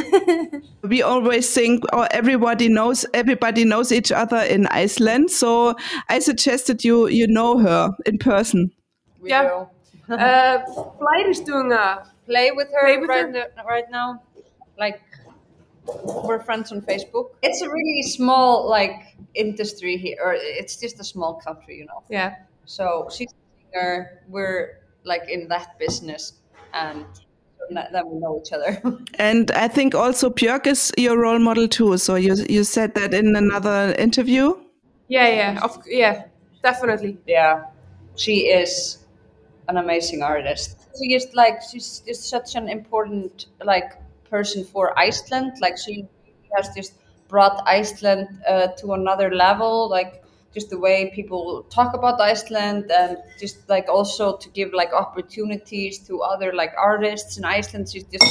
we 0.81 1.03
always 1.03 1.53
think 1.53 1.83
or 1.93 2.07
everybody 2.11 2.67
knows 2.69 3.05
everybody 3.13 3.63
knows 3.65 3.91
each 3.91 4.11
other 4.11 4.41
in 4.55 4.65
Iceland. 4.67 5.29
So 5.29 5.75
I 6.09 6.19
suggested 6.19 6.83
you 6.83 7.07
you 7.07 7.27
know 7.27 7.59
her 7.59 7.91
in 8.05 8.17
person. 8.17 8.71
We 9.21 9.29
Yeah. 9.29 9.65
uh, 10.09 10.57
Flight 10.97 11.27
is 11.29 11.39
doing 11.41 11.71
a, 11.71 12.03
play 12.25 12.51
with 12.51 12.67
her 12.73 12.85
Play 12.87 12.97
with 12.97 13.09
right, 13.09 13.25
her? 13.25 13.31
no- 13.31 13.63
right 13.69 13.85
now. 13.91 14.21
Like 14.79 14.99
we're 16.25 16.39
friends 16.39 16.71
on 16.71 16.81
Facebook. 16.81 17.27
It's 17.43 17.61
a 17.61 17.69
really 17.69 18.01
small 18.03 18.67
like 18.69 18.95
industry 19.35 19.97
here, 19.97 20.17
or 20.23 20.33
it's 20.35 20.75
just 20.77 20.99
a 20.99 21.03
small 21.03 21.35
country, 21.35 21.77
you 21.77 21.85
know. 21.85 22.01
yeah, 22.09 22.35
So 22.65 23.07
she's 23.15 23.29
a 23.73 23.79
singer. 23.79 24.21
We're 24.27 24.79
like 25.03 25.29
in 25.29 25.47
that 25.49 25.77
business, 25.79 26.34
and 26.73 27.05
then 27.69 28.07
we 28.07 28.19
know 28.19 28.41
each 28.41 28.51
other. 28.53 28.81
and 29.19 29.51
I 29.51 29.67
think 29.67 29.95
also 29.95 30.29
Björk 30.29 30.67
is 30.67 30.91
your 30.97 31.17
role 31.17 31.39
model 31.39 31.67
too. 31.67 31.97
So 31.97 32.15
you 32.15 32.36
you 32.49 32.63
said 32.63 32.95
that 32.95 33.13
in 33.13 33.36
another 33.36 33.95
interview. 33.97 34.55
Yeah, 35.07 35.27
yeah, 35.27 35.60
of, 35.62 35.77
yeah, 35.88 36.23
definitely. 36.63 37.17
Yeah, 37.27 37.65
she 38.15 38.47
is 38.47 38.99
an 39.67 39.77
amazing 39.77 40.23
artist. 40.23 40.77
She 40.97 41.13
is 41.13 41.27
like 41.34 41.62
she's 41.62 42.01
just 42.05 42.29
such 42.29 42.55
an 42.55 42.69
important 42.69 43.47
like 43.63 43.93
person 44.29 44.63
for 44.63 44.97
Iceland. 44.97 45.53
Like 45.62 45.77
she 45.77 46.07
has 46.55 46.69
just 46.75 46.93
brought 47.27 47.63
Iceland 47.65 48.27
uh, 48.47 48.67
to 48.79 48.93
another 48.93 49.34
level. 49.34 49.89
Like 49.89 50.20
just 50.53 50.69
the 50.69 50.77
way 50.79 51.11
people 51.13 51.63
talk 51.69 51.93
about 51.93 52.19
Iceland 52.19 52.91
and 52.91 53.17
just 53.39 53.67
like 53.69 53.87
also 53.89 54.37
to 54.37 54.49
give 54.49 54.73
like 54.73 54.93
opportunities 54.93 55.99
to 56.07 56.21
other 56.21 56.53
like 56.53 56.73
artists 56.77 57.37
in 57.37 57.45
Iceland. 57.45 57.89
She's 57.91 58.03
just 58.05 58.25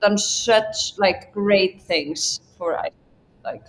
done 0.00 0.18
such 0.18 0.98
like 0.98 1.32
great 1.32 1.82
things 1.82 2.40
for 2.56 2.76
Iceland. 2.78 2.94
Like 3.44 3.62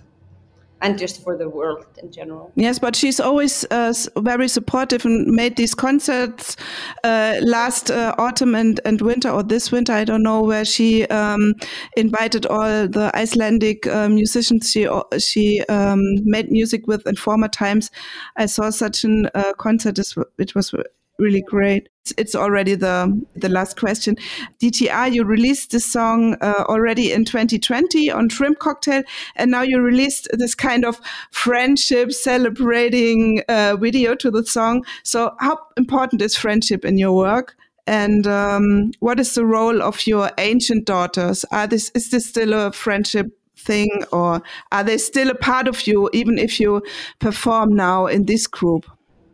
and 0.82 0.98
just 0.98 1.24
for 1.24 1.38
the 1.38 1.48
world 1.48 1.86
in 2.02 2.12
general. 2.12 2.52
Yes, 2.56 2.80
but 2.80 2.96
she's 2.96 3.20
always 3.20 3.64
uh, 3.72 3.94
very 4.18 4.48
supportive 4.48 5.06
and 5.06 5.28
made 5.28 5.56
these 5.56 5.76
concerts 5.76 6.58
uh, 7.04 7.36
last 7.42 7.92
uh, 7.92 8.16
autumn 8.18 8.56
and, 8.56 8.80
and 8.86 9.02
winter 9.02 9.30
or 9.30 9.44
this 9.44 9.72
winter, 9.72 9.94
I 9.94 10.04
don't 10.04 10.24
know, 10.24 10.42
where 10.42 10.66
she 10.66 11.06
um, 11.08 11.56
invited 11.96 12.46
all 12.46 12.88
the 12.88 13.12
Icelandic 13.14 13.88
uh, 13.88 14.10
musicians 14.10 14.72
she 14.72 14.88
she 15.20 15.62
um, 15.70 16.02
made 16.24 16.52
music 16.52 16.88
with 16.88 17.06
in 17.08 17.16
former 17.16 17.48
times. 17.48 17.92
I 18.36 18.48
saw 18.48 18.70
such 18.70 19.04
a 19.06 19.38
uh, 19.38 19.54
concert; 19.54 20.00
it 20.00 20.56
was 20.56 20.74
really 21.22 21.42
great. 21.42 21.88
It's 22.18 22.36
already 22.36 22.76
the 22.76 23.22
the 23.36 23.48
last 23.48 23.80
question. 23.80 24.16
DTR, 24.60 25.14
you 25.14 25.24
released 25.24 25.72
this 25.72 25.86
song 25.86 26.36
uh, 26.42 26.66
already 26.68 27.14
in 27.14 27.26
2020 27.26 28.12
on 28.12 28.28
Shrimp 28.28 28.58
Cocktail, 28.58 29.04
and 29.36 29.52
now 29.52 29.62
you 29.62 29.80
released 29.80 30.28
this 30.34 30.56
kind 30.56 30.84
of 30.84 31.00
friendship 31.32 32.12
celebrating 32.12 33.44
uh, 33.48 33.78
video 33.80 34.16
to 34.16 34.32
the 34.32 34.44
song. 34.46 34.84
So, 35.04 35.36
how 35.40 35.60
important 35.78 36.22
is 36.24 36.36
friendship 36.36 36.84
in 36.84 36.98
your 36.98 37.16
work? 37.16 37.56
And 37.86 38.26
um, 38.28 38.92
what 39.00 39.20
is 39.20 39.36
the 39.36 39.46
role 39.46 39.82
of 39.82 40.08
your 40.08 40.32
ancient 40.38 40.86
daughters? 40.86 41.46
Are 41.52 41.68
this 41.68 41.92
is 41.94 42.10
this 42.10 42.26
still 42.26 42.54
a 42.54 42.72
friendship 42.72 43.28
thing, 43.56 44.04
or 44.12 44.42
are 44.72 44.84
they 44.84 44.98
still 44.98 45.30
a 45.30 45.36
part 45.36 45.68
of 45.68 45.86
you, 45.86 46.10
even 46.14 46.40
if 46.40 46.60
you 46.60 46.82
perform 47.20 47.76
now 47.76 48.08
in 48.08 48.26
this 48.26 48.48
group? 48.48 48.86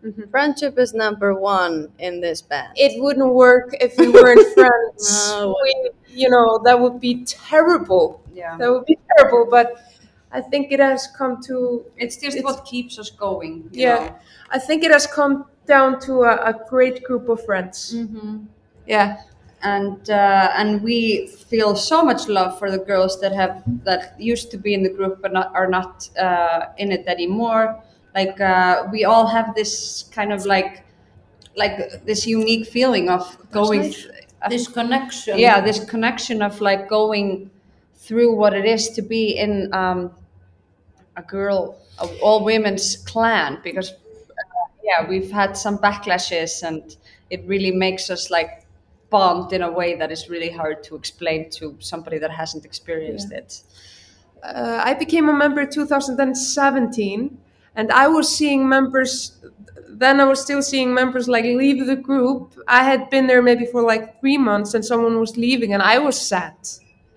Mm-hmm. 0.04 0.30
Friendship 0.30 0.78
is 0.78 0.94
number 0.94 1.34
one 1.34 1.90
in 2.00 2.22
this 2.22 2.42
band. 2.42 2.74
It 2.76 3.02
wouldn't 3.02 3.34
work 3.34 3.76
if 3.82 3.98
we 3.98 4.10
weren't 4.10 4.54
friends. 4.54 5.30
no. 5.32 5.56
we, 5.64 5.90
you 6.10 6.30
know, 6.30 6.60
that 6.64 6.80
would 6.80 7.00
be 7.00 7.24
terrible. 7.26 8.22
Yeah. 8.34 8.58
That 8.58 8.72
would 8.72 8.86
be 8.86 8.98
terrible. 9.18 9.48
But 9.50 9.82
I 10.32 10.42
think 10.42 10.72
it 10.72 10.80
has 10.80 11.08
come 11.08 11.42
to. 11.44 11.86
It's 11.98 12.18
just 12.18 12.38
it's, 12.38 12.44
what 12.44 12.66
keeps 12.66 13.00
us 13.00 13.10
going. 13.10 13.70
yeah. 13.72 13.96
Know? 13.96 14.16
I 14.52 14.60
think 14.60 14.84
it 14.84 14.92
has 14.92 15.08
come 15.08 15.46
down 15.66 16.00
to 16.02 16.24
a, 16.24 16.52
a 16.52 16.66
great 16.70 17.04
group 17.04 17.28
of 17.30 17.44
friends. 17.44 17.94
Mm-hmm. 17.96 18.46
Yeah. 18.86 19.22
And 19.64 20.08
uh, 20.10 20.52
and 20.56 20.84
we 20.84 21.28
feel 21.28 21.76
so 21.76 22.04
much 22.04 22.28
love 22.28 22.60
for 22.60 22.70
the 22.70 22.78
girls 22.78 23.20
that 23.22 23.34
have 23.34 23.64
that 23.84 24.20
used 24.22 24.52
to 24.52 24.58
be 24.58 24.76
in 24.76 24.84
the 24.84 24.90
group 24.90 25.20
but 25.22 25.34
not 25.34 25.52
are 25.56 25.68
not 25.68 26.08
uh, 26.18 26.68
in 26.78 26.92
it 26.92 27.08
anymore 27.08 27.82
like 28.18 28.42
uh, 28.42 28.88
we 28.92 29.06
all 29.06 29.28
have 29.28 29.54
this 29.54 30.10
kind 30.12 30.34
of 30.34 30.46
like 30.46 30.84
like 31.56 32.06
this 32.06 32.26
unique 32.26 32.68
feeling 32.68 33.10
of 33.10 33.24
going 33.52 33.82
th- 33.82 34.08
this 34.50 34.68
connection. 34.68 35.38
Yeah 35.38 35.62
this 35.62 35.80
connection 35.94 36.42
of 36.42 36.60
like 36.70 36.90
going 36.90 37.50
through 38.06 38.32
what 38.42 38.54
it 38.54 38.66
is 38.66 38.90
to 38.98 39.02
be 39.02 39.24
in 39.46 39.52
um, 39.74 40.12
a 41.16 41.22
girl 41.22 41.60
of 42.00 42.10
all 42.22 42.44
women's 42.44 42.88
clan 43.12 43.60
because 43.64 43.90
uh, 43.92 44.68
yeah 44.90 45.08
we've 45.10 45.32
had 45.32 45.58
some 45.66 45.78
backlashes 45.78 46.52
and 46.68 46.98
it 47.30 47.42
really 47.46 47.72
makes 47.86 48.10
us 48.10 48.30
like 48.38 48.52
bond 49.10 49.54
in 49.54 49.62
a 49.62 49.72
way 49.80 49.96
that 49.96 50.12
is 50.12 50.30
really 50.30 50.52
hard 50.60 50.84
to 50.84 50.96
explain 50.96 51.50
to 51.50 51.76
somebody 51.80 52.18
that 52.24 52.32
hasn't 52.32 52.66
experienced 52.66 53.30
yeah. 53.32 53.40
it. 53.40 53.62
Uh, 54.44 54.82
i 54.90 54.94
became 54.94 55.30
a 55.30 55.34
member 55.34 55.66
2017 55.66 57.38
and 57.78 57.92
I 57.92 58.08
was 58.08 58.28
seeing 58.36 58.68
members. 58.68 59.38
Then 59.88 60.20
I 60.20 60.26
was 60.26 60.42
still 60.42 60.62
seeing 60.62 60.94
members 60.94 61.30
like 61.30 61.46
leave 61.46 61.86
the 61.86 61.96
group. 61.96 62.54
I 62.68 62.84
had 62.84 63.10
been 63.10 63.28
there 63.28 63.42
maybe 63.42 63.66
for 63.66 63.82
like 63.82 64.20
three 64.20 64.38
months, 64.38 64.74
and 64.74 64.84
someone 64.84 65.20
was 65.20 65.38
leaving, 65.38 65.74
and 65.74 65.82
I 65.82 66.00
was 66.00 66.20
sad. 66.20 66.56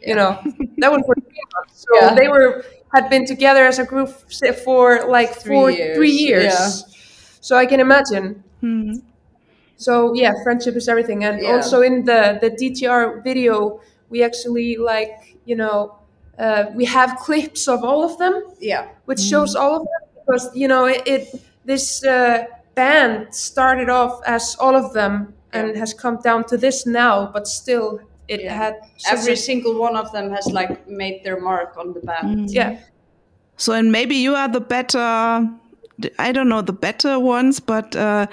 Yeah. 0.01 0.09
You 0.09 0.15
know, 0.15 0.31
that 0.79 0.93
was 0.93 1.03
for 1.05 1.15
three 1.15 1.45
months. 1.55 1.87
So 1.87 2.01
yeah. 2.01 2.15
they 2.15 2.29
were 2.29 2.65
had 2.95 3.09
been 3.09 3.25
together 3.27 3.65
as 3.65 3.79
a 3.79 3.85
group 3.85 4.09
for 4.65 5.07
like 5.09 5.35
three 5.35 5.57
four 5.57 5.71
years. 5.71 5.97
three 5.97 6.11
years. 6.11 6.55
Yeah. 6.55 6.95
So 7.41 7.57
I 7.57 7.67
can 7.67 7.81
imagine. 7.81 8.45
Mm-hmm. 8.63 9.07
So 9.77 10.15
yeah, 10.15 10.35
friendship 10.43 10.77
is 10.77 10.89
everything, 10.89 11.25
and 11.25 11.45
also 11.47 11.81
in 11.81 12.05
the 12.05 12.39
the 12.41 12.51
DTR 12.51 13.25
video, 13.25 13.81
we 14.11 14.23
actually 14.23 14.77
like 14.77 15.39
you 15.47 15.57
know 15.57 15.97
uh, 16.39 16.65
we 16.75 16.85
have 16.85 17.17
clips 17.17 17.67
of 17.67 17.83
all 17.83 18.05
of 18.05 18.19
them. 18.19 18.45
Yeah, 18.61 18.89
which 19.07 19.21
mm-hmm. 19.21 19.31
shows 19.31 19.57
all 19.57 19.77
of 19.77 19.83
them 19.83 20.10
because 20.31 20.55
you 20.55 20.69
know 20.69 20.87
it, 20.87 21.03
it 21.07 21.43
this 21.65 22.05
uh, 22.05 22.45
band 22.75 23.35
started 23.35 23.89
off 23.89 24.21
as 24.27 24.57
all 24.59 24.77
of 24.77 24.93
them 24.93 25.35
and 25.53 25.77
has 25.77 25.93
come 25.93 26.17
down 26.21 26.45
to 26.45 26.57
this 26.57 26.87
now, 26.87 27.31
but 27.33 27.47
still 27.47 28.01
it 28.29 28.43
yeah. 28.43 28.55
had 28.55 28.75
every 29.11 29.37
single 29.37 29.79
one 29.79 29.97
of 29.97 30.13
them 30.13 30.31
has 30.31 30.47
like 30.47 30.89
made 30.89 31.25
their 31.25 31.41
mark 31.41 31.77
on 31.77 31.93
the 31.93 32.01
band. 32.01 32.49
Mm. 32.49 32.55
Yeah. 32.55 32.81
So 33.57 33.73
and 33.73 33.91
maybe 33.93 34.15
you 34.17 34.35
are 34.35 34.49
the 34.49 34.61
better 34.61 35.49
I 36.19 36.33
don't 36.33 36.49
know 36.49 36.63
the 36.63 36.73
better 36.73 37.19
ones, 37.19 37.61
but 37.61 37.95
uh, 37.97 38.27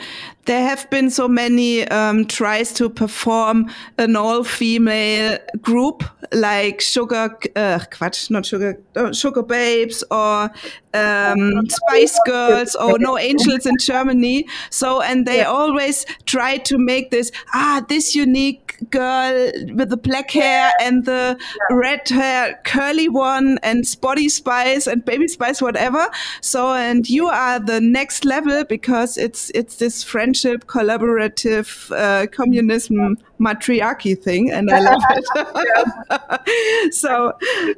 there 0.46 0.64
have 0.64 0.90
been 0.90 1.10
so 1.10 1.28
many 1.28 1.88
um, 1.88 2.26
tries 2.26 2.74
to 2.74 2.90
perform 2.90 3.70
an 3.98 4.16
all-female 4.16 5.38
group 5.62 6.04
like 6.32 6.82
Sugar, 6.82 7.38
uh, 7.56 7.80
Quatsch, 7.92 8.30
not 8.30 8.46
Sugar, 8.46 8.82
uh, 8.96 9.12
Sugababes 9.12 10.04
or 10.12 10.52
um, 10.94 11.68
Spice 11.70 12.20
Girls 12.26 12.76
or 12.76 12.98
No 13.00 13.18
Angels 13.18 13.66
in 13.66 13.76
Germany. 13.80 14.48
So, 14.70 15.02
and 15.02 15.26
they 15.26 15.40
yeah. 15.40 15.52
always 15.52 16.06
try 16.26 16.58
to 16.58 16.78
make 16.78 17.12
this 17.12 17.32
ah 17.54 17.84
this 17.88 18.16
unique 18.16 18.67
girl 18.89 19.52
with 19.73 19.89
the 19.89 19.97
black 19.97 20.32
hair 20.32 20.71
and 20.82 21.06
the 21.06 21.38
yeah. 21.39 21.76
red 21.76 22.08
hair, 22.10 22.60
curly 22.63 23.10
one, 23.10 23.60
and 23.63 23.88
Sporty 23.88 24.30
Spice 24.30 24.88
and 24.88 25.04
Baby 25.04 25.28
Spice, 25.28 25.62
whatever. 25.62 26.10
So, 26.41 26.73
and 26.73 27.10
you 27.10 27.28
are 27.28 27.60
the 27.60 27.82
next 27.82 28.26
level 28.26 28.63
because 28.63 29.17
it's 29.17 29.50
it's 29.52 29.78
this 29.78 30.04
friendship, 30.04 30.65
collaborative, 30.67 31.91
uh, 31.95 32.28
communism, 32.28 33.17
matriarchy 33.39 34.15
thing, 34.15 34.52
and 34.52 34.69
I 34.71 34.80
love 34.80 35.02
it. 35.10 36.93
so. 36.93 37.34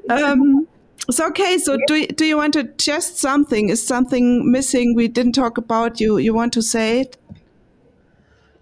Um, 0.09 0.67
so 1.11 1.27
okay, 1.27 1.57
so 1.57 1.77
do 1.87 2.05
do 2.05 2.25
you 2.25 2.37
want 2.37 2.53
to 2.53 2.63
just 2.77 3.17
something? 3.17 3.69
Is 3.69 3.85
something 3.85 4.51
missing 4.51 4.93
we 4.95 5.07
didn't 5.07 5.31
talk 5.31 5.57
about? 5.57 5.99
You 5.99 6.17
you 6.17 6.33
want 6.33 6.53
to 6.53 6.61
say 6.61 7.01
it? 7.01 7.17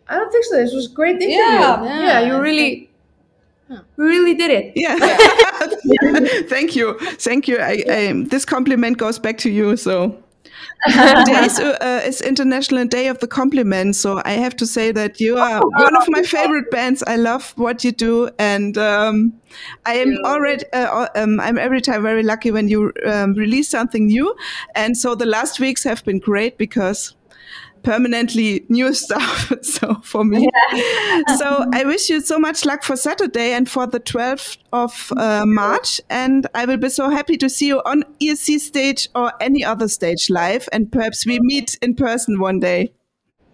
I 0.10 0.18
don't 0.18 0.32
think 0.32 0.46
so. 0.46 0.58
This 0.58 0.74
was 0.74 0.92
a 0.92 0.94
great 0.94 1.16
interview. 1.16 1.36
Yeah, 1.38 1.84
yeah, 1.84 2.04
yeah 2.04 2.20
you 2.22 2.42
really, 2.42 2.90
we 3.70 4.06
really 4.06 4.36
did 4.36 4.52
it. 4.52 4.74
Yeah. 4.76 4.98
Thank 6.50 6.76
you. 6.76 6.98
Thank 7.00 7.48
you. 7.48 7.58
I, 7.60 7.84
I, 7.90 8.24
this 8.28 8.46
compliment 8.46 8.98
goes 8.98 9.20
back 9.20 9.38
to 9.40 9.50
you. 9.50 9.76
So 9.76 10.24
Today 10.88 11.46
is, 11.46 11.60
uh, 11.60 12.02
is 12.06 12.22
International 12.22 12.86
Day 12.86 13.08
of 13.08 13.20
the 13.20 13.28
Compliment, 13.28 13.96
so 13.96 14.22
I 14.26 14.34
have 14.34 14.56
to 14.58 14.66
say 14.66 14.92
that 14.92 15.20
you 15.20 15.38
are 15.38 15.62
one 15.62 15.96
of 15.96 16.06
my 16.08 16.24
favorite 16.24 16.70
bands. 16.72 17.04
I 17.06 17.16
love 17.16 17.54
what 17.58 17.84
you 17.84 17.92
do, 17.92 18.30
and 18.38 18.78
um, 18.78 19.34
I 19.86 19.96
am 19.96 20.18
already 20.24 20.64
uh, 20.74 21.08
um, 21.16 21.40
I'm 21.40 21.58
every 21.58 21.82
time 21.82 22.04
very 22.04 22.24
lucky 22.24 22.52
when 22.52 22.70
you 22.70 22.94
um, 23.06 23.34
release 23.34 23.70
something 23.70 24.08
new. 24.08 24.36
And 24.76 24.96
so 24.96 25.16
the 25.16 25.26
last 25.26 25.60
weeks 25.60 25.84
have 25.84 26.06
been 26.06 26.20
great 26.20 26.58
because 26.58 27.16
permanently 27.88 28.66
new 28.68 28.94
stuff. 29.06 29.52
so 29.62 29.96
for 30.04 30.26
me, 30.26 30.50
yeah. 30.74 31.36
so 31.38 31.66
I 31.74 31.86
wish 31.86 32.10
you 32.10 32.20
so 32.20 32.38
much 32.38 32.66
luck 32.66 32.84
for 32.84 32.98
Saturday 32.98 33.54
and 33.54 33.70
for 33.70 33.88
the 33.88 34.02
12th 34.02 34.58
of 34.74 35.14
uh, 35.16 35.46
March. 35.46 36.02
And 36.10 36.48
I 36.54 36.66
will 36.66 36.78
be 36.78 36.90
so 36.90 37.10
happy 37.10 37.38
to 37.38 37.50
see 37.50 37.68
you 37.68 37.82
on 37.86 38.04
ESC 38.20 38.60
stage 38.60 39.08
or 39.16 39.32
any 39.40 39.64
other 39.64 39.88
stage 39.88 40.30
live. 40.30 40.68
And 40.74 40.92
perhaps 40.92 41.26
we 41.26 41.40
meet 41.42 41.78
in 41.82 41.96
person 41.96 42.40
one 42.42 42.60
day. 42.60 42.92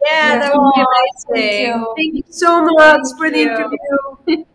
Yeah, 0.04 0.39
that 0.39 0.52
would 0.56 0.72
be 0.76 0.82
amazing. 0.82 1.72
Thank 1.72 1.78
you, 1.78 1.93
Thank 1.96 2.13
you 2.15 2.34
so 2.34 2.65
much 2.65 3.02
Thank 3.04 3.17
for 3.17 3.30
the 3.30 3.39
you. 3.39 3.50
interview. 3.50 4.46